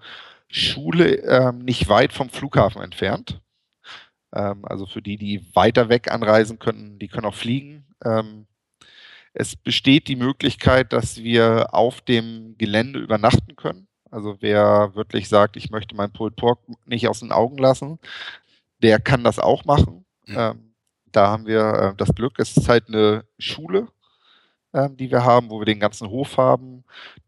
[0.50, 3.40] Schule ähm, nicht weit vom Flughafen entfernt.
[4.34, 7.86] Ähm, also für die, die weiter weg anreisen können, die können auch fliegen.
[8.04, 8.46] Ähm,
[9.32, 13.86] es besteht die Möglichkeit, dass wir auf dem Gelände übernachten können.
[14.10, 18.00] Also wer wirklich sagt, ich möchte meinen Pulled Pork nicht aus den Augen lassen,
[18.82, 20.04] der kann das auch machen.
[20.26, 20.74] Mhm.
[21.12, 23.88] Da haben wir äh, das Glück, es ist halt eine Schule,
[24.74, 26.84] ähm, die wir haben, wo wir den ganzen Hof haben,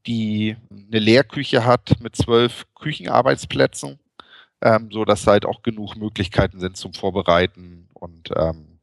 [0.06, 3.98] die eine Lehrküche hat mit zwölf Küchenarbeitsplätzen,
[4.60, 8.78] ähm, so dass halt auch genug Möglichkeiten sind zum Vorbereiten und ähm,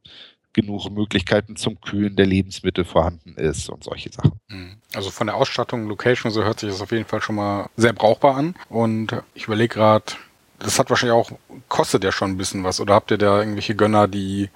[0.54, 4.39] genug Möglichkeiten zum Kühlen der Lebensmittel vorhanden ist und solche Sachen.
[4.48, 4.78] Mhm.
[4.93, 7.93] Also von der Ausstattung, Location, so hört sich das auf jeden Fall schon mal sehr
[7.93, 8.56] brauchbar an.
[8.67, 10.06] Und ich überlege gerade,
[10.58, 11.32] das hat wahrscheinlich auch,
[11.67, 12.80] kostet ja schon ein bisschen was.
[12.80, 14.50] Oder habt ihr da irgendwelche Gönner, die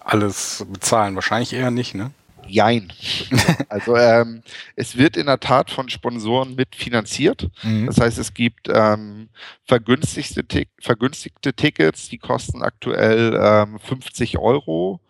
[0.00, 1.14] alles bezahlen?
[1.14, 2.12] Wahrscheinlich eher nicht, ne?
[2.46, 2.92] Jein.
[3.68, 4.42] also ähm,
[4.76, 7.48] es wird in der Tat von Sponsoren mitfinanziert.
[7.62, 7.86] Mhm.
[7.86, 9.28] Das heißt, es gibt ähm,
[9.64, 10.44] vergünstigte,
[10.80, 15.00] vergünstigte Tickets, die kosten aktuell ähm, 50 Euro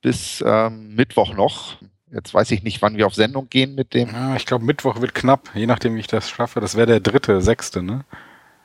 [0.00, 1.76] bis ähm, Mittwoch noch.
[2.10, 4.10] Jetzt weiß ich nicht, wann wir auf Sendung gehen mit dem.
[4.10, 6.60] Ja, ich glaube, Mittwoch wird knapp, je nachdem, wie ich das schaffe.
[6.60, 8.04] Das wäre der dritte, sechste, ne?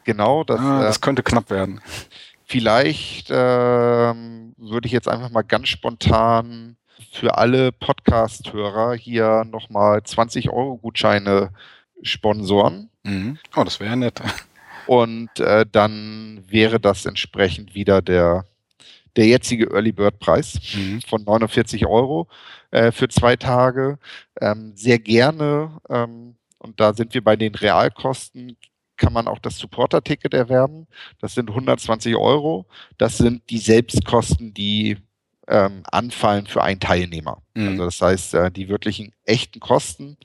[0.05, 1.81] Genau, das, ah, das äh, könnte knapp werden.
[2.45, 6.77] Vielleicht ähm, würde ich jetzt einfach mal ganz spontan
[7.13, 11.51] für alle Podcast-Hörer hier nochmal 20 Euro Gutscheine
[12.01, 12.89] sponsoren.
[13.03, 13.37] Mhm.
[13.55, 14.21] Oh, das wäre nett.
[14.87, 18.45] Und äh, dann wäre das entsprechend wieder der,
[19.15, 21.01] der jetzige Early Bird Preis mhm.
[21.01, 22.27] von 49 Euro
[22.71, 23.99] äh, für zwei Tage.
[24.41, 28.57] Ähm, sehr gerne, ähm, und da sind wir bei den Realkosten,
[28.97, 30.87] kann man auch das Supporter-Ticket erwerben.
[31.19, 32.65] Das sind 120 Euro.
[32.97, 34.97] Das sind die Selbstkosten, die
[35.47, 37.41] ähm, anfallen für einen Teilnehmer.
[37.53, 37.69] Mhm.
[37.69, 40.17] Also das heißt, äh, die wirklichen echten Kosten,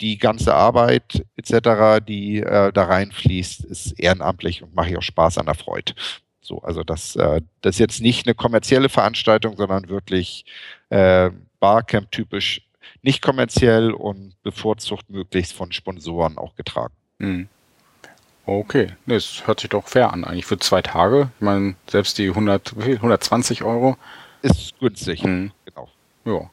[0.00, 5.38] die ganze Arbeit etc., die äh, da reinfließt, ist ehrenamtlich und mache ich auch Spaß
[5.38, 5.94] an der Freude.
[6.40, 10.44] So, also das, äh, das ist jetzt nicht eine kommerzielle Veranstaltung, sondern wirklich
[10.90, 12.62] äh, Barcamp typisch
[13.02, 16.94] nicht kommerziell und bevorzugt möglichst von Sponsoren auch getragen.
[17.18, 17.48] Mhm.
[18.44, 21.30] Okay, das hört sich doch fair an eigentlich für zwei Tage.
[21.36, 23.96] Ich meine, selbst die 100, 120 Euro
[24.50, 25.22] ist günstig.
[25.22, 25.52] Mhm.
[25.64, 25.88] Genau.
[26.24, 26.50] Ja.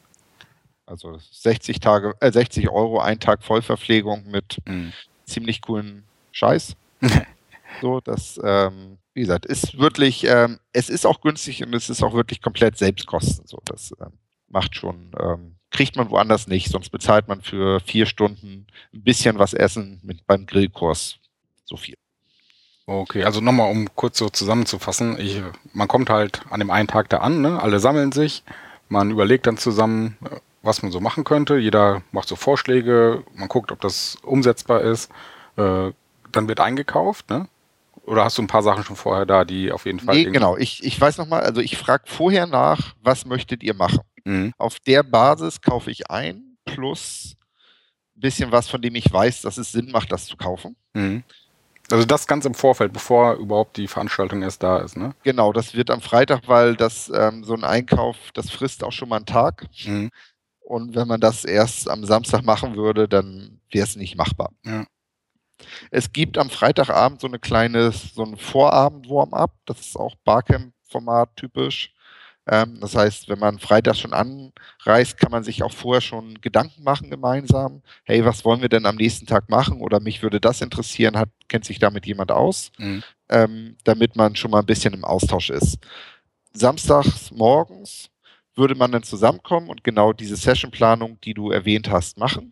[0.86, 4.92] Also 60 Tage, äh, 60 Euro, ein Tag Vollverpflegung mit mhm.
[5.24, 6.76] ziemlich coolen Scheiß.
[7.80, 12.02] so, das, ähm, wie gesagt, ist wirklich, ähm, es ist auch günstig und es ist
[12.02, 13.46] auch wirklich komplett Selbstkosten.
[13.46, 14.12] So, das ähm,
[14.48, 19.38] macht schon, ähm, kriegt man woanders nicht, sonst bezahlt man für vier Stunden ein bisschen
[19.38, 21.18] was essen mit beim Grillkurs
[21.64, 21.94] so viel.
[22.86, 25.18] Okay, also nochmal, um kurz so zusammenzufassen.
[25.18, 25.42] Ich,
[25.72, 27.62] man kommt halt an dem einen Tag da an, ne?
[27.62, 28.42] alle sammeln sich,
[28.88, 30.18] man überlegt dann zusammen,
[30.62, 31.56] was man so machen könnte.
[31.56, 35.10] Jeder macht so Vorschläge, man guckt, ob das umsetzbar ist.
[35.56, 35.92] Äh,
[36.32, 37.48] dann wird eingekauft, ne?
[38.06, 40.16] Oder hast du ein paar Sachen schon vorher da, die auf jeden Fall.
[40.16, 40.56] Nee, genau.
[40.58, 44.00] Ich, ich weiß nochmal, also ich frage vorher nach, was möchtet ihr machen?
[44.24, 44.52] Mhm.
[44.58, 47.36] Auf der Basis kaufe ich ein, plus
[48.16, 50.76] ein bisschen was, von dem ich weiß, dass es Sinn macht, das zu kaufen.
[50.92, 51.22] Mhm.
[51.90, 55.14] Also das ganz im Vorfeld, bevor überhaupt die Veranstaltung erst da ist, ne?
[55.22, 59.10] Genau, das wird am Freitag, weil das ähm, so ein Einkauf, das frisst auch schon
[59.10, 59.66] mal einen Tag.
[59.84, 60.10] Mhm.
[60.60, 64.50] Und wenn man das erst am Samstag machen würde, dann wäre es nicht machbar.
[64.64, 64.86] Ja.
[65.90, 71.93] Es gibt am Freitagabend so eine kleine, so ein Vorabend-Warm-up, das ist auch Barcamp-Format typisch.
[72.46, 76.82] Ähm, das heißt, wenn man Freitag schon anreist, kann man sich auch vorher schon Gedanken
[76.82, 77.82] machen gemeinsam.
[78.04, 79.80] Hey, was wollen wir denn am nächsten Tag machen?
[79.80, 81.16] Oder mich würde das interessieren.
[81.16, 82.70] Hat, kennt sich damit jemand aus?
[82.78, 83.02] Mhm.
[83.30, 85.78] Ähm, damit man schon mal ein bisschen im Austausch ist.
[86.52, 88.10] Samstags morgens
[88.54, 92.50] würde man dann zusammenkommen und genau diese Sessionplanung, die du erwähnt hast, machen.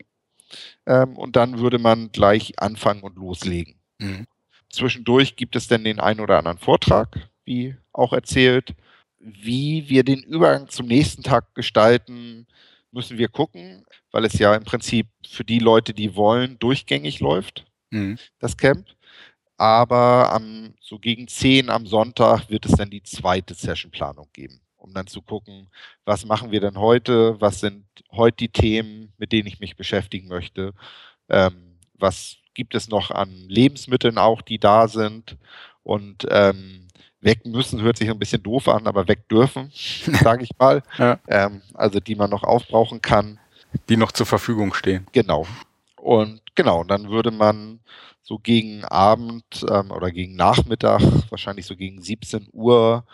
[0.86, 3.76] Ähm, und dann würde man gleich anfangen und loslegen.
[3.98, 4.26] Mhm.
[4.70, 8.74] Zwischendurch gibt es dann den einen oder anderen Vortrag, wie auch erzählt
[9.22, 12.46] wie wir den Übergang zum nächsten Tag gestalten,
[12.90, 17.64] müssen wir gucken, weil es ja im Prinzip für die Leute, die wollen, durchgängig läuft,
[17.90, 18.18] mhm.
[18.38, 18.86] das Camp.
[19.56, 24.92] Aber am, so gegen 10 am Sonntag wird es dann die zweite Sessionplanung geben, um
[24.92, 25.68] dann zu gucken,
[26.04, 30.28] was machen wir denn heute, was sind heute die Themen, mit denen ich mich beschäftigen
[30.28, 30.74] möchte,
[31.28, 35.36] ähm, was gibt es noch an Lebensmitteln auch, die da sind
[35.82, 36.88] und ähm,
[37.22, 40.82] weg müssen, hört sich ein bisschen doof an, aber weg dürfen, sage ich mal.
[40.98, 41.18] Ja.
[41.28, 43.38] Ähm, also die man noch aufbrauchen kann.
[43.88, 45.06] Die noch zur Verfügung stehen.
[45.12, 45.46] Genau.
[45.96, 47.80] Und genau, dann würde man
[48.22, 53.04] so gegen Abend ähm, oder gegen Nachmittag, wahrscheinlich so gegen 17 Uhr,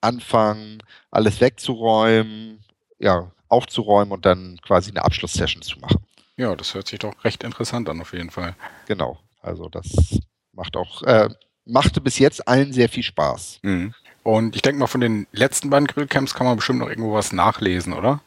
[0.00, 2.62] anfangen, alles wegzuräumen,
[2.98, 6.04] ja, aufzuräumen und dann quasi eine Abschlusssession zu machen.
[6.36, 8.54] Ja, das hört sich doch recht interessant an, auf jeden Fall.
[8.86, 9.18] Genau.
[9.40, 10.20] Also das
[10.52, 11.28] macht auch, äh,
[11.66, 13.60] machte bis jetzt allen sehr viel Spaß.
[13.62, 13.94] Mhm.
[14.22, 17.32] Und ich denke mal, von den letzten beiden Grillcamps kann man bestimmt noch irgendwo was
[17.32, 18.20] nachlesen, oder?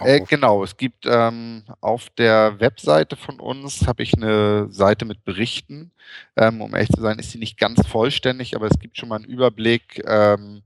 [0.00, 5.24] Äh, genau, es gibt ähm, auf der Webseite von uns, habe ich eine Seite mit
[5.24, 5.90] Berichten.
[6.36, 9.16] Ähm, um ehrlich zu sein, ist sie nicht ganz vollständig, aber es gibt schon mal
[9.16, 10.62] einen Überblick ähm,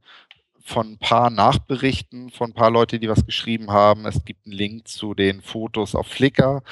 [0.63, 4.07] von ein paar Nachberichten, von ein paar Leute, die was geschrieben haben.
[4.07, 6.63] Es gibt einen Link zu den Fotos auf Flickr.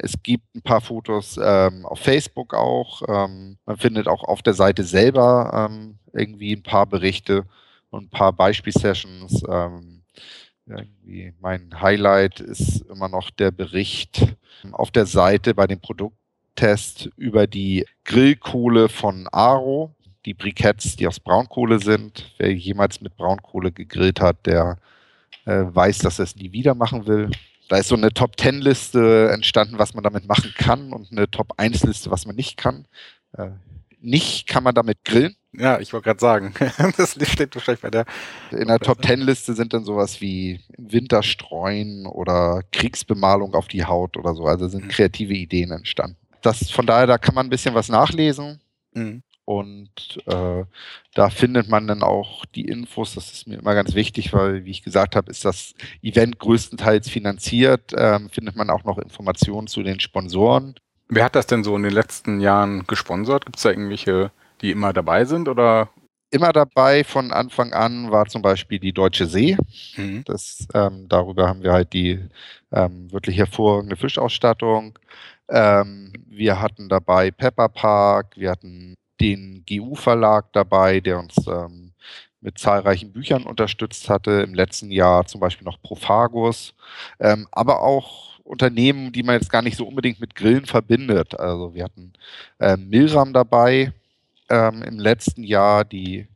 [0.00, 3.02] Es gibt ein paar Fotos ähm, auf Facebook auch.
[3.08, 7.44] Ähm, man findet auch auf der Seite selber ähm, irgendwie ein paar Berichte
[7.90, 9.42] und ein paar Beispielsessions.
[9.48, 10.02] Ähm,
[10.66, 14.36] irgendwie mein Highlight ist immer noch der Bericht
[14.72, 19.94] auf der Seite bei dem Produkttest über die Grillkohle von Aro.
[20.24, 22.34] die Briketts, die aus Braunkohle sind.
[22.38, 24.76] Wer jemals mit Braunkohle gegrillt hat, der
[25.46, 27.30] äh, weiß, dass er es nie wieder machen will.
[27.68, 32.26] Da ist so eine Top-10-Liste entstanden, was man damit machen kann und eine Top-1-Liste, was
[32.26, 32.86] man nicht kann.
[33.32, 33.50] Äh,
[34.00, 35.34] nicht kann man damit grillen.
[35.52, 36.54] Ja, ich wollte gerade sagen,
[36.96, 38.04] das steht wahrscheinlich bei der.
[38.52, 44.16] In der Top Ten Liste sind dann sowas wie Winterstreuen oder Kriegsbemalung auf die Haut
[44.16, 44.44] oder so.
[44.44, 44.88] Also sind mhm.
[44.88, 46.16] kreative Ideen entstanden.
[46.42, 48.60] Das, von daher, da kann man ein bisschen was nachlesen.
[48.92, 49.22] Mhm.
[49.48, 50.64] Und äh,
[51.14, 53.14] da findet man dann auch die Infos.
[53.14, 57.08] Das ist mir immer ganz wichtig, weil, wie ich gesagt habe, ist das Event größtenteils
[57.08, 57.94] finanziert.
[57.96, 60.74] Ähm, findet man auch noch Informationen zu den Sponsoren.
[61.08, 63.46] Wer hat das denn so in den letzten Jahren gesponsert?
[63.46, 65.88] Gibt es da irgendwelche, die immer dabei sind oder?
[66.30, 69.56] Immer dabei von Anfang an war zum Beispiel die Deutsche See.
[69.96, 70.24] Mhm.
[70.26, 72.20] Das, ähm, darüber haben wir halt die
[72.70, 74.98] ähm, wirklich hervorragende Fischausstattung.
[75.48, 81.92] Ähm, wir hatten dabei Pepper Park, wir hatten den GU-Verlag dabei, der uns ähm,
[82.40, 84.42] mit zahlreichen Büchern unterstützt hatte.
[84.42, 86.74] Im letzten Jahr zum Beispiel noch Prophagus,
[87.20, 91.38] ähm, aber auch Unternehmen, die man jetzt gar nicht so unbedingt mit Grillen verbindet.
[91.38, 92.12] Also wir hatten
[92.58, 93.92] äh, Milram dabei
[94.48, 96.26] ähm, im letzten Jahr, die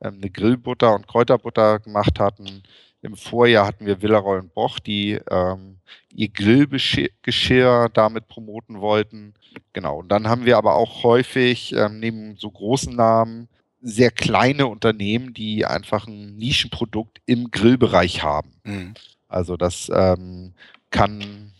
[0.00, 2.62] ähm, eine Grillbutter und Kräuterbutter gemacht hatten.
[3.02, 5.78] Im Vorjahr hatten wir Villaroy und Boch, die ähm,
[6.12, 9.34] ihr Grillgeschirr damit promoten wollten.
[9.72, 9.98] Genau.
[9.98, 13.48] Und dann haben wir aber auch häufig ähm, neben so großen Namen
[13.80, 18.52] sehr kleine Unternehmen, die einfach ein Nischenprodukt im Grillbereich haben.
[18.64, 18.94] Mhm.
[19.28, 20.54] Also das ähm,
[20.90, 21.52] kann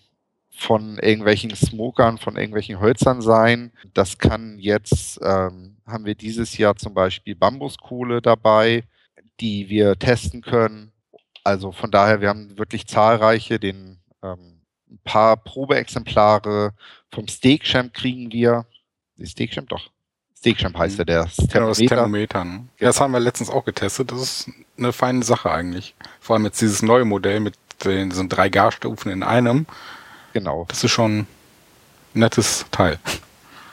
[0.50, 3.70] von irgendwelchen Smokern, von irgendwelchen Hölzern sein.
[3.94, 8.82] Das kann jetzt, ähm, haben wir dieses Jahr zum Beispiel Bambuskohle dabei,
[9.38, 10.90] die wir testen können.
[11.44, 16.72] Also von daher, wir haben wirklich zahlreiche, den ähm, ein paar Probeexemplare
[17.10, 18.66] vom Steakchamp kriegen wir.
[19.22, 19.90] Steakchamp doch.
[20.36, 21.52] Steakchamp heißt ja der Thermometer.
[21.52, 22.44] Genau, das Thermometer.
[22.44, 22.68] Ne?
[22.78, 24.12] Ja, das haben wir letztens auch getestet.
[24.12, 25.94] Das ist eine feine Sache eigentlich.
[26.20, 29.66] Vor allem jetzt dieses neue Modell mit den, diesen drei Garstufen in einem.
[30.32, 30.64] Genau.
[30.68, 31.26] Das ist schon ein
[32.14, 32.98] nettes Teil.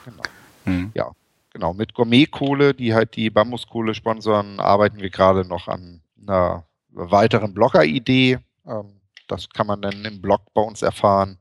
[0.05, 0.23] Genau.
[0.65, 0.89] Hm.
[0.95, 1.11] Ja,
[1.53, 1.75] genau.
[1.75, 8.39] Mit Gourmetkohle, die halt die Bambuskohle sponsern, arbeiten wir gerade noch an einer weiteren Blogger-Idee.
[8.65, 11.37] Ähm, das kann man dann im Blog bei uns erfahren.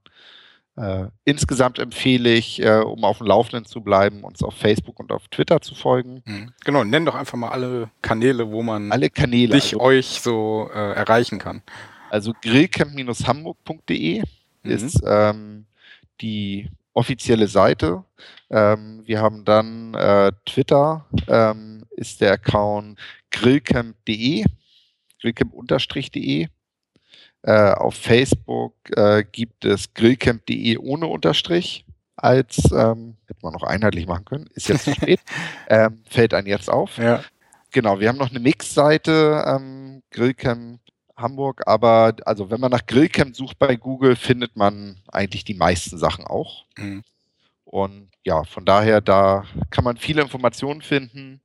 [0.77, 5.13] Äh, insgesamt empfehle ich, äh, um auf dem Laufenden zu bleiben, uns auf Facebook und
[5.13, 6.23] auf Twitter zu folgen.
[6.25, 6.53] Mhm.
[6.65, 10.69] Genau, nenn doch einfach mal alle Kanäle, wo man alle Kanäle, dich, also, euch so
[10.75, 11.63] äh, erreichen kann.
[12.11, 14.23] Also grillcamp-hamburg.de
[14.63, 14.71] mhm.
[14.71, 15.67] ist ähm,
[16.21, 18.05] die offizielle Seite.
[18.51, 22.99] Ähm, wir haben dann äh, Twitter, ähm, ist der Account
[23.31, 24.45] grillcamp.de,
[25.21, 26.49] grillcamp-de.
[27.47, 31.85] Äh, auf Facebook äh, gibt es grillcamp.de ohne Unterstrich
[32.17, 35.21] als, ähm, hätte man noch einheitlich machen können, ist jetzt zu spät,
[35.69, 36.97] ähm, fällt einem jetzt auf.
[36.97, 37.23] Ja.
[37.71, 40.81] Genau, wir haben noch eine Mix-Seite, ähm, Grillcamp
[41.19, 45.99] Hamburg, aber also wenn man nach Grillcamp sucht bei Google, findet man eigentlich die meisten
[45.99, 46.65] Sachen auch.
[46.79, 47.03] Mhm.
[47.65, 51.43] Und ja, von daher, da kann man viele Informationen finden.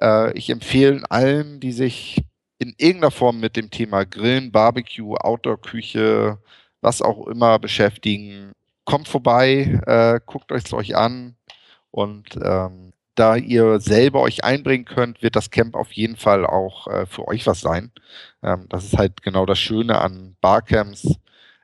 [0.00, 2.22] Äh, ich empfehle allen, die sich
[2.64, 6.38] in irgendeiner Form mit dem Thema Grillen, Barbecue, Outdoor-Küche,
[6.80, 8.52] was auch immer beschäftigen,
[8.84, 11.36] kommt vorbei, äh, guckt euch euch an
[11.90, 16.88] und ähm, da ihr selber euch einbringen könnt, wird das Camp auf jeden Fall auch
[16.88, 17.92] äh, für euch was sein.
[18.42, 21.18] Ähm, das ist halt genau das Schöne an Barcamps.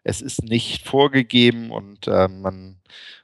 [0.05, 2.77] Es ist nicht vorgegeben und äh, man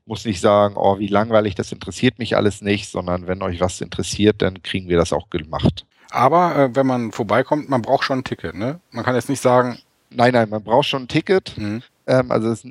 [0.06, 3.80] muss nicht sagen, oh, wie langweilig, das interessiert mich alles nicht, sondern wenn euch was
[3.80, 5.86] interessiert, dann kriegen wir das auch gemacht.
[6.10, 8.80] Aber äh, wenn man vorbeikommt, man braucht schon ein Ticket, ne?
[8.90, 9.78] Man kann jetzt nicht sagen.
[10.10, 11.56] Nein, nein, man braucht schon ein Ticket.
[11.58, 11.82] Mhm.
[12.06, 12.64] Ähm, also es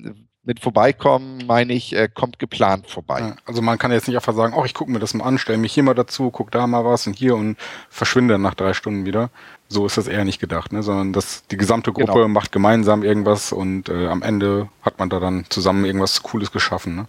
[0.46, 3.34] mit vorbeikommen meine ich, äh, kommt geplant vorbei.
[3.46, 5.58] Also man kann jetzt nicht einfach sagen, oh, ich gucke mir das mal an, stelle
[5.58, 7.58] mich hier mal dazu, guck da mal was und hier und
[7.90, 9.32] verschwinde dann nach drei Stunden wieder.
[9.68, 10.84] So ist das eher nicht gedacht, ne?
[10.84, 12.28] sondern dass die gesamte Gruppe genau.
[12.28, 16.96] macht gemeinsam irgendwas und äh, am Ende hat man da dann zusammen irgendwas Cooles geschaffen.
[16.96, 17.08] Ne?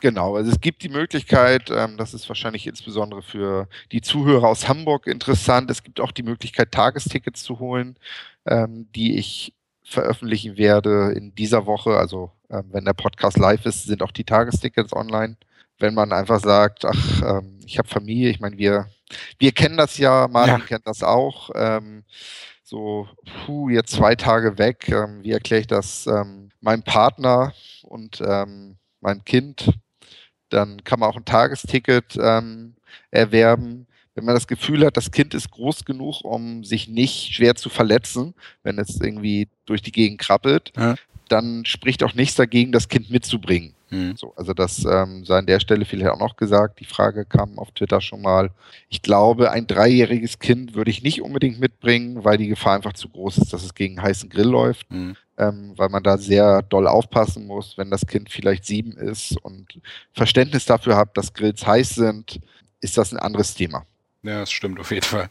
[0.00, 4.68] Genau, also es gibt die Möglichkeit, ähm, das ist wahrscheinlich insbesondere für die Zuhörer aus
[4.68, 7.98] Hamburg interessant, es gibt auch die Möglichkeit, Tagestickets zu holen,
[8.46, 11.96] ähm, die ich veröffentlichen werde in dieser Woche.
[11.96, 15.36] Also ähm, wenn der Podcast live ist, sind auch die Tagestickets online.
[15.78, 18.88] Wenn man einfach sagt, ach, ähm, ich habe Familie, ich meine, wir,
[19.38, 20.66] wir kennen das ja, Martin ja.
[20.66, 21.50] kennt das auch.
[21.54, 22.04] Ähm,
[22.62, 23.08] so,
[23.46, 24.88] puh, jetzt zwei Tage weg.
[24.88, 29.72] Ähm, wie erkläre ich das ähm, meinem Partner und ähm, meinem Kind?
[30.48, 32.16] Dann kann man auch ein Tagesticket
[33.10, 33.86] erwerben
[34.18, 37.68] wenn man das Gefühl hat, das Kind ist groß genug, um sich nicht schwer zu
[37.68, 38.34] verletzen,
[38.64, 40.96] wenn es irgendwie durch die Gegend krabbelt, ja.
[41.28, 43.74] dann spricht auch nichts dagegen, das Kind mitzubringen.
[43.90, 44.16] Mhm.
[44.16, 46.80] So, also das ähm, sei an der Stelle vielleicht auch noch gesagt.
[46.80, 48.50] Die Frage kam auf Twitter schon mal.
[48.88, 53.08] Ich glaube, ein dreijähriges Kind würde ich nicht unbedingt mitbringen, weil die Gefahr einfach zu
[53.08, 54.90] groß ist, dass es gegen heißen Grill läuft.
[54.90, 55.16] Mhm.
[55.38, 59.80] Ähm, weil man da sehr doll aufpassen muss, wenn das Kind vielleicht sieben ist und
[60.12, 62.40] Verständnis dafür hat, dass Grills heiß sind,
[62.80, 63.86] ist das ein anderes Thema.
[64.22, 65.28] Ja, das stimmt auf jeden Fall.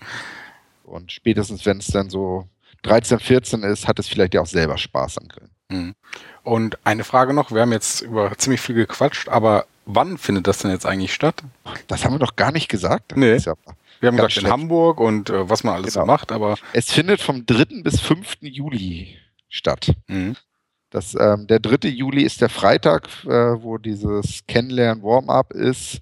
[0.83, 2.47] Und spätestens, wenn es dann so
[2.83, 5.51] 13, 14 ist, hat es vielleicht ja auch selber Spaß am Grillen.
[5.69, 5.95] Mhm.
[6.43, 10.59] Und eine Frage noch, wir haben jetzt über ziemlich viel gequatscht, aber wann findet das
[10.59, 11.43] denn jetzt eigentlich statt?
[11.87, 13.17] Das haben wir doch gar nicht gesagt.
[13.17, 13.35] Nee.
[13.35, 13.55] Ja
[13.99, 14.47] wir haben gesagt schlecht.
[14.47, 16.05] in Hamburg und äh, was man alles genau.
[16.05, 16.57] so macht, aber.
[16.73, 17.81] Es findet vom 3.
[17.83, 18.37] bis 5.
[18.41, 19.17] Juli
[19.49, 19.93] statt.
[20.07, 20.35] Mhm.
[20.89, 21.89] Das, ähm, der 3.
[21.89, 26.01] Juli ist der Freitag, äh, wo dieses Kennenlernen-Warm-up ist.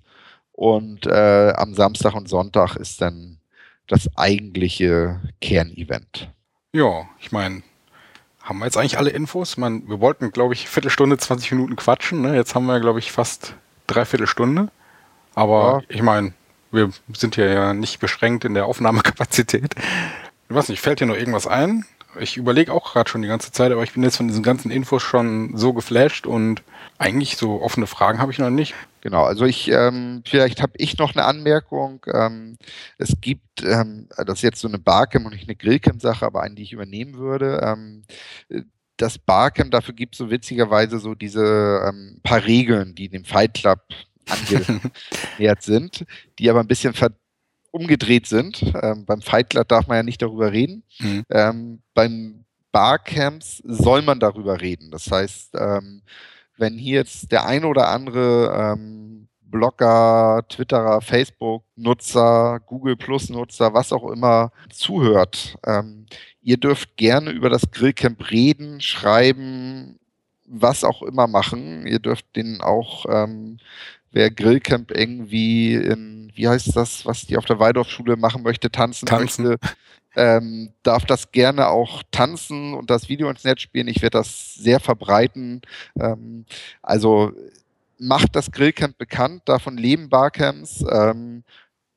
[0.52, 3.40] Und äh, am Samstag und Sonntag ist dann
[3.88, 6.32] das eigentliche Kernevent.
[6.72, 7.64] Ja, ich meine,
[8.42, 9.58] haben wir jetzt eigentlich alle Infos?
[9.58, 12.22] Man, wir wollten, glaube ich, Viertelstunde, 20 Minuten quatschen.
[12.22, 12.36] Ne?
[12.36, 13.56] Jetzt haben wir, glaube ich, fast
[13.88, 14.70] dreiviertel Stunde.
[15.34, 15.96] Aber ja.
[15.96, 16.34] ich meine,
[16.72, 19.76] wir sind hier ja nicht beschränkt in der Aufnahmekapazität.
[20.48, 21.86] Ich weiß nicht, fällt dir noch irgendwas ein?
[22.20, 24.72] Ich überlege auch gerade schon die ganze Zeit, aber ich bin jetzt von diesen ganzen
[24.72, 26.64] Infos schon so geflasht und
[26.98, 28.74] eigentlich so offene Fragen habe ich noch nicht.
[29.02, 32.06] Genau, also ich, ähm, vielleicht habe ich noch eine Anmerkung.
[32.12, 32.58] Ähm,
[32.98, 36.56] es gibt, ähm, das ist jetzt so eine Barcamp und nicht eine Grillcamp-Sache, aber eine,
[36.56, 37.62] die ich übernehmen würde.
[37.62, 38.04] Ähm,
[38.98, 43.54] das Barcamp, dafür gibt es so witzigerweise so diese ähm, paar Regeln, die dem Fight
[43.54, 43.82] Club
[44.30, 46.06] angenähert sind,
[46.40, 46.94] die aber ein bisschen
[47.76, 48.64] umgedreht sind.
[48.82, 50.84] Ähm, beim Fight Club darf man ja nicht darüber reden.
[51.00, 51.26] Mhm.
[51.30, 54.92] Ähm, beim Barcamps soll man darüber reden.
[54.92, 56.02] Das heißt, ähm,
[56.58, 64.10] wenn hier jetzt der eine oder andere ähm, Blogger, Twitterer, Facebook-Nutzer, Google Plus-Nutzer, was auch
[64.10, 66.06] immer zuhört, ähm,
[66.42, 70.00] ihr dürft gerne über das Grillcamp reden, schreiben,
[70.46, 71.86] was auch immer machen.
[71.88, 73.58] Ihr dürft den auch, ähm,
[74.16, 79.06] wer Grillcamp irgendwie in, wie heißt das, was die auf der Waldorfschule machen möchte, tanzen,
[79.06, 79.46] tanzen.
[79.46, 79.68] möchte,
[80.16, 83.90] ähm, darf das gerne auch tanzen und das Video ins Netz spielen.
[83.90, 85.62] Ich werde das sehr verbreiten.
[86.00, 86.46] Ähm,
[86.82, 87.34] also
[88.00, 90.86] macht das Grillcamp bekannt, davon leben Barcamps.
[90.90, 91.44] Ähm,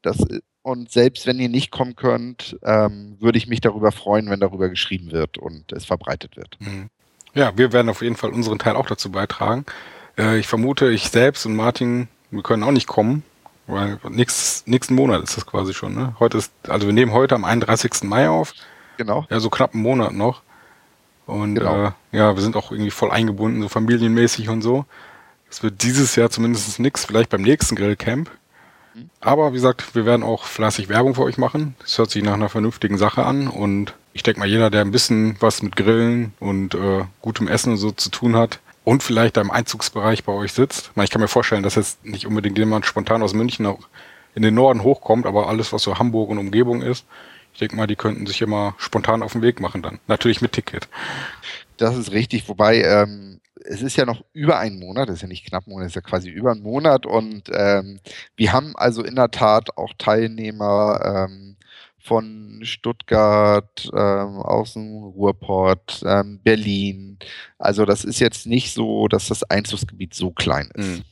[0.02, 0.18] das,
[0.62, 4.68] und selbst wenn ihr nicht kommen könnt, ähm, würde ich mich darüber freuen, wenn darüber
[4.68, 6.56] geschrieben wird und es verbreitet wird.
[6.58, 6.90] Mhm.
[7.34, 9.64] Ja, wir werden auf jeden Fall unseren Teil auch dazu beitragen.
[10.18, 13.22] Äh, ich vermute, ich selbst und Martin, wir können auch nicht kommen.
[13.66, 16.16] Weil nächstes, nächsten Monat ist das quasi schon, ne?
[16.18, 18.04] Heute ist, also wir nehmen heute am 31.
[18.04, 18.54] Mai auf.
[18.96, 19.26] Genau.
[19.28, 20.42] Ja, so knapp einen Monat noch.
[21.26, 21.88] Und genau.
[21.88, 24.86] äh, ja, wir sind auch irgendwie voll eingebunden, so familienmäßig und so.
[25.50, 28.30] Es wird dieses Jahr zumindest nichts, vielleicht beim nächsten Grillcamp.
[28.94, 29.10] Mhm.
[29.20, 31.74] Aber wie gesagt, wir werden auch fleißig Werbung für euch machen.
[31.80, 33.48] Das hört sich nach einer vernünftigen Sache an.
[33.48, 37.72] Und ich denke mal, jeder, der ein bisschen was mit Grillen und äh, gutem Essen
[37.72, 40.92] und so zu tun hat, und vielleicht da im Einzugsbereich bei euch sitzt.
[40.96, 43.80] Ich kann mir vorstellen, dass jetzt nicht unbedingt jemand spontan aus München auch
[44.34, 47.04] in den Norden hochkommt, aber alles, was so Hamburg und Umgebung ist,
[47.52, 49.98] ich denke mal, die könnten sich immer spontan auf den Weg machen dann.
[50.06, 50.88] Natürlich mit Ticket.
[51.76, 55.28] Das ist richtig, wobei ähm, es ist ja noch über einen Monat, das ist ja
[55.28, 58.00] nicht knapp ein Monat, es ist ja quasi über einen Monat und ähm,
[58.36, 61.47] wir haben also in der Tat auch Teilnehmer ähm,
[62.00, 67.18] von Stuttgart, ähm, aus dem Ruhrport, ähm, Berlin.
[67.58, 70.86] Also das ist jetzt nicht so, dass das Einzugsgebiet so klein ist.
[70.86, 71.02] Hm.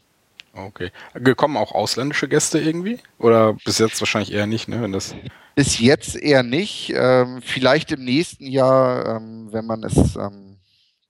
[0.55, 0.91] Okay.
[1.15, 2.99] Gekommen auch ausländische Gäste irgendwie?
[3.19, 4.81] Oder bis jetzt wahrscheinlich eher nicht, ne?
[4.81, 5.15] Wenn das
[5.55, 6.93] bis jetzt eher nicht.
[6.95, 10.57] Ähm, vielleicht im nächsten Jahr, ähm, wenn man es ähm,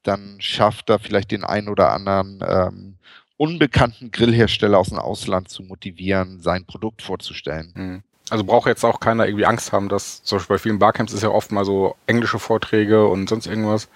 [0.03, 2.99] dann schafft, da vielleicht den einen oder anderen ähm,
[3.37, 7.72] unbekannten Grillhersteller aus dem Ausland zu motivieren, sein Produkt vorzustellen.
[7.74, 8.03] Hm.
[8.29, 11.22] Also braucht jetzt auch keiner irgendwie Angst haben, dass zum Beispiel bei vielen Barcamps ist
[11.22, 13.89] ja oft mal so englische Vorträge und sonst irgendwas,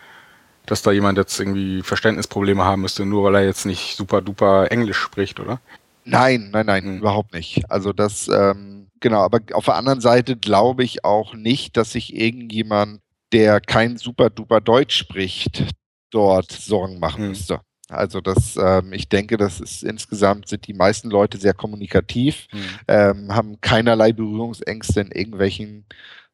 [0.67, 4.71] dass da jemand jetzt irgendwie Verständnisprobleme haben müsste, nur weil er jetzt nicht super duper
[4.71, 5.61] Englisch spricht, oder?
[6.05, 6.99] Nein, nein, nein, hm.
[6.99, 7.71] überhaupt nicht.
[7.71, 12.15] Also das, ähm, genau, aber auf der anderen Seite glaube ich auch nicht, dass sich
[12.15, 13.01] irgendjemand,
[13.33, 15.65] der kein super duper Deutsch spricht,
[16.11, 17.29] dort Sorgen machen hm.
[17.31, 17.61] müsste.
[17.91, 22.65] Also das, ähm, ich denke, das ist insgesamt sind die meisten Leute sehr kommunikativ, mhm.
[22.89, 25.85] ähm, haben keinerlei Berührungsängste in irgendwelchen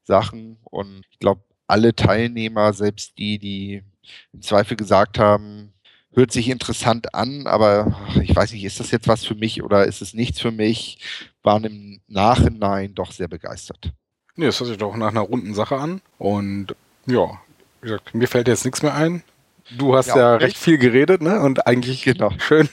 [0.05, 3.83] Sachen und ich glaube, alle Teilnehmer, selbst die, die
[4.33, 5.73] im Zweifel gesagt haben,
[6.13, 9.85] hört sich interessant an, aber ich weiß nicht, ist das jetzt was für mich oder
[9.85, 10.99] ist es nichts für mich,
[11.43, 13.93] waren im Nachhinein doch sehr begeistert.
[14.37, 16.75] Nee, das hört sich doch nach einer runden Sache an und
[17.07, 17.41] ja,
[17.81, 19.23] wie gesagt, mir fällt jetzt nichts mehr ein.
[19.71, 21.41] Du hast ja, ja recht viel geredet, ne?
[21.41, 22.31] Und eigentlich genau.
[22.39, 22.69] schön.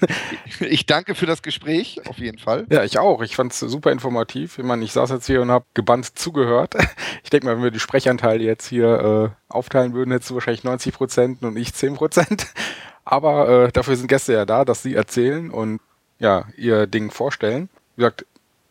[0.60, 2.66] Ich danke für das Gespräch, auf jeden Fall.
[2.70, 3.22] Ja, ich auch.
[3.22, 4.60] Ich fand es super informativ.
[4.60, 6.76] Ich meine, ich saß jetzt hier und habe gebannt zugehört.
[7.24, 10.66] Ich denke mal, wenn wir die Sprechanteile jetzt hier äh, aufteilen würden, hättest du wahrscheinlich
[10.66, 12.48] 90 Prozent und ich 10 Prozent.
[13.06, 15.80] Aber äh, dafür sind Gäste ja da, dass sie erzählen und
[16.20, 17.70] ja, ihr Ding vorstellen.
[17.96, 18.26] Wie gesagt,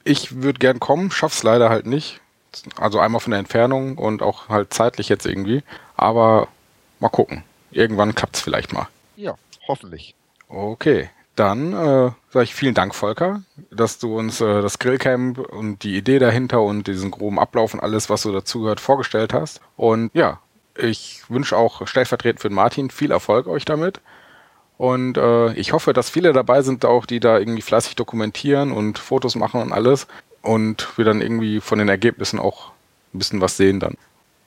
[0.04, 2.20] ich würde gern kommen, schaff's leider halt nicht.
[2.76, 5.62] Also einmal von der Entfernung und auch halt zeitlich jetzt irgendwie.
[5.96, 6.48] Aber
[7.00, 7.42] mal gucken.
[7.72, 8.88] Irgendwann klappt's vielleicht mal.
[9.16, 9.34] Ja,
[9.66, 10.14] hoffentlich.
[10.48, 15.82] Okay, dann äh, sage ich vielen Dank, Volker, dass du uns äh, das Grillcamp und
[15.82, 19.60] die Idee dahinter und diesen groben Ablauf und alles, was so dazugehört, vorgestellt hast.
[19.76, 20.40] Und ja,
[20.76, 24.00] ich wünsche auch stellvertretend für den Martin viel Erfolg euch damit.
[24.76, 28.98] Und äh, ich hoffe, dass viele dabei sind, auch die da irgendwie fleißig dokumentieren und
[28.98, 30.06] Fotos machen und alles.
[30.42, 32.72] Und wir dann irgendwie von den Ergebnissen auch
[33.14, 33.96] ein bisschen was sehen dann.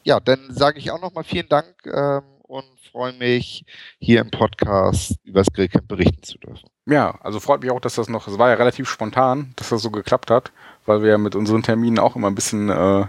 [0.03, 2.21] Ja, dann sage ich auch nochmal vielen Dank ähm,
[2.55, 3.65] und freue mich,
[3.99, 6.69] hier im Podcast über das Grillcamp berichten zu dürfen.
[6.85, 9.81] Ja, also freut mich auch, dass das noch, es war ja relativ spontan, dass das
[9.81, 10.51] so geklappt hat,
[10.85, 13.05] weil wir ja mit unseren Terminen auch immer ein bisschen äh,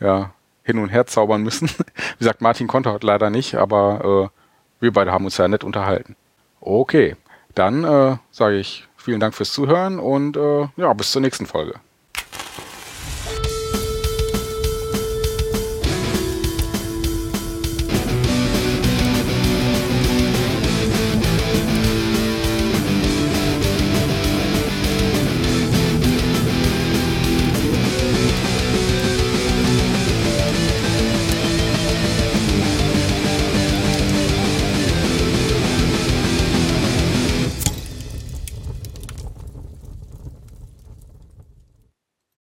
[0.00, 1.68] ja, hin und her zaubern müssen.
[1.68, 5.64] Wie gesagt, Martin konnte heute leider nicht, aber äh, wir beide haben uns ja nett
[5.64, 6.14] unterhalten.
[6.60, 7.16] Okay,
[7.54, 11.80] dann äh, sage ich vielen Dank fürs Zuhören und äh, ja, bis zur nächsten Folge.